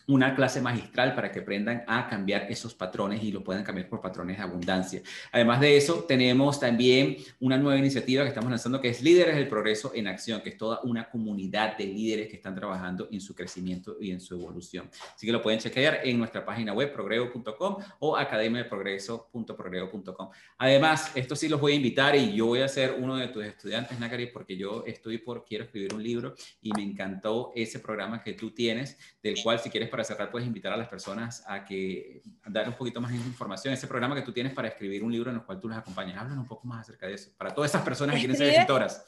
[0.07, 4.01] una clase magistral para que aprendan a cambiar esos patrones y lo puedan cambiar por
[4.01, 5.01] patrones de abundancia.
[5.31, 9.47] Además de eso, tenemos también una nueva iniciativa que estamos lanzando que es Líderes del
[9.47, 13.35] Progreso en Acción, que es toda una comunidad de líderes que están trabajando en su
[13.35, 14.89] crecimiento y en su evolución.
[15.15, 20.29] Así que lo pueden chequear en nuestra página web progreo.com o academiadeprogreso.progreo.com.
[20.57, 23.45] Además, esto sí los voy a invitar y yo voy a ser uno de tus
[23.45, 28.23] estudiantes, Nakari, porque yo estoy por, quiero escribir un libro y me encantó ese programa
[28.23, 31.63] que tú tienes, del cual si quieres para cerrar, puedes invitar a las personas a
[31.63, 33.75] que dar un poquito más de información.
[33.75, 36.17] Ese programa que tú tienes para escribir un libro en el cual tú las acompañas.
[36.17, 37.29] Háblanos un poco más acerca de eso.
[37.37, 39.05] Para todas esas personas que quieren ser escritoras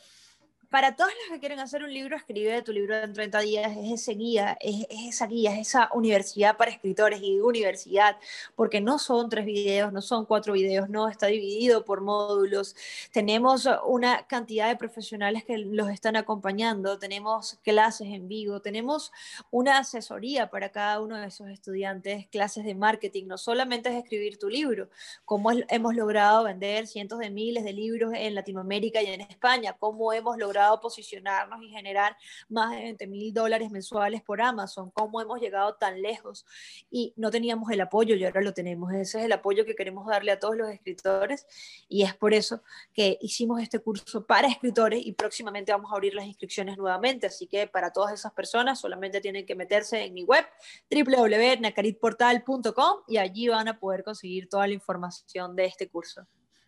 [0.70, 4.02] para todos los que quieren hacer un libro, escribe tu libro en 30 días, es
[4.02, 8.18] ese guía, es, esa guía, es esa universidad para escritores y universidad,
[8.56, 12.76] porque no son tres videos, no son cuatro videos, no, está dividido por módulos.
[13.12, 19.12] Tenemos una cantidad de profesionales que los están acompañando, tenemos clases en vivo, tenemos
[19.52, 24.38] una asesoría para cada uno de esos estudiantes, clases de marketing, no solamente es escribir
[24.40, 24.90] tu libro,
[25.26, 30.12] cómo hemos logrado vender cientos de miles de libros en Latinoamérica y en España, cómo
[30.14, 32.18] hemos logrado posicionarnos y generar
[32.50, 36.46] más de 20 mil dólares mensuales por Amazon, cómo hemos llegado tan lejos
[36.90, 38.92] y no teníamos el apoyo y ahora lo tenemos.
[38.94, 41.48] Ese es el apoyo que queremos darle a todos los escritores
[41.88, 42.62] y es por eso
[42.94, 47.28] que hicimos este curso para escritores y próximamente vamos a abrir las inscripciones nuevamente.
[47.28, 50.46] Así que para todas esas personas solamente tienen que meterse en mi web
[50.90, 56.28] www.nacaritportal.com y allí van a poder conseguir toda la información de este curso.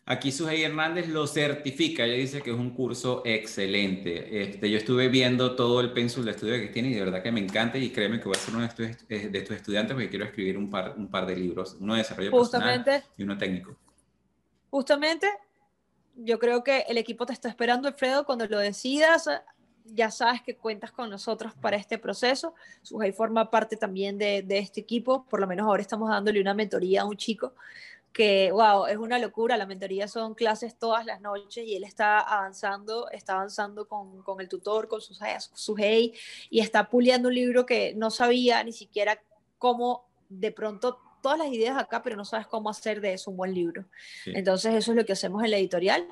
[0.10, 4.41] Aquí Sujei Hernández lo certifica, ella dice que es un curso excelente.
[4.41, 7.30] Este, yo estuve viendo todo el pénsul de estudio que tiene y de verdad que
[7.30, 9.93] me encanta y créeme que voy a ser uno de estos, eh, de estos estudiantes
[9.93, 13.38] porque quiero escribir un par, un par de libros, uno de desarrollo personal y uno
[13.38, 13.76] técnico.
[14.70, 15.28] Justamente,
[16.16, 19.30] yo creo que el equipo te está esperando, Alfredo, cuando lo decidas,
[19.84, 22.53] ya sabes que cuentas con nosotros para este proceso.
[22.82, 26.53] Sujei forma parte también de, de este equipo, por lo menos ahora estamos dándole una
[26.53, 27.55] mentoría a un chico
[28.18, 29.57] que, wow, es una locura.
[29.57, 34.41] La mentoría son clases todas las noches y él está avanzando, está avanzando con, con
[34.41, 35.15] el tutor, con su,
[35.53, 36.15] su hey,
[36.49, 39.22] y está puliendo un libro que no sabía ni siquiera
[39.59, 43.38] cómo de pronto todas las ideas acá, pero no sabes cómo hacer de eso un
[43.38, 43.86] buen libro.
[44.26, 46.07] Entonces eso es lo que hacemos en la editorial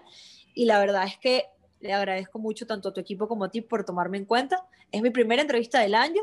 [0.53, 1.45] y la verdad es que
[1.79, 4.63] le agradezco mucho tanto a tu equipo como a ti por tomarme en cuenta.
[4.91, 6.21] Es mi primera entrevista del año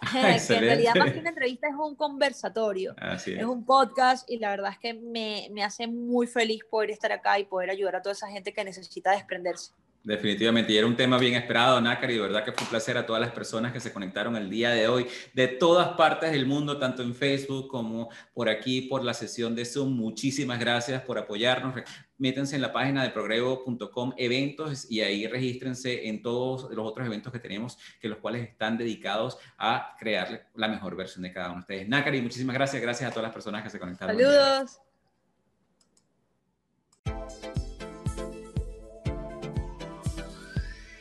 [0.12, 3.40] que en realidad más que una entrevista es un conversatorio, Así es.
[3.40, 7.10] es un podcast y la verdad es que me, me hace muy feliz poder estar
[7.12, 9.72] acá y poder ayudar a toda esa gente que necesita desprenderse.
[10.04, 12.96] Definitivamente, y era un tema bien esperado, Nácar, y de verdad que fue un placer
[12.96, 16.46] a todas las personas que se conectaron el día de hoy, de todas partes del
[16.46, 19.92] mundo, tanto en Facebook como por aquí, por la sesión de Zoom.
[19.92, 21.74] Muchísimas gracias por apoyarnos.
[22.16, 27.32] Métanse en la página de progreso.com eventos y ahí regístrense en todos los otros eventos
[27.32, 31.56] que tenemos, que los cuales están dedicados a crear la mejor versión de cada uno
[31.56, 31.88] de ustedes.
[31.88, 32.80] Nácari, muchísimas gracias.
[32.80, 34.16] Gracias a todas las personas que se conectaron.
[34.16, 34.80] Saludos.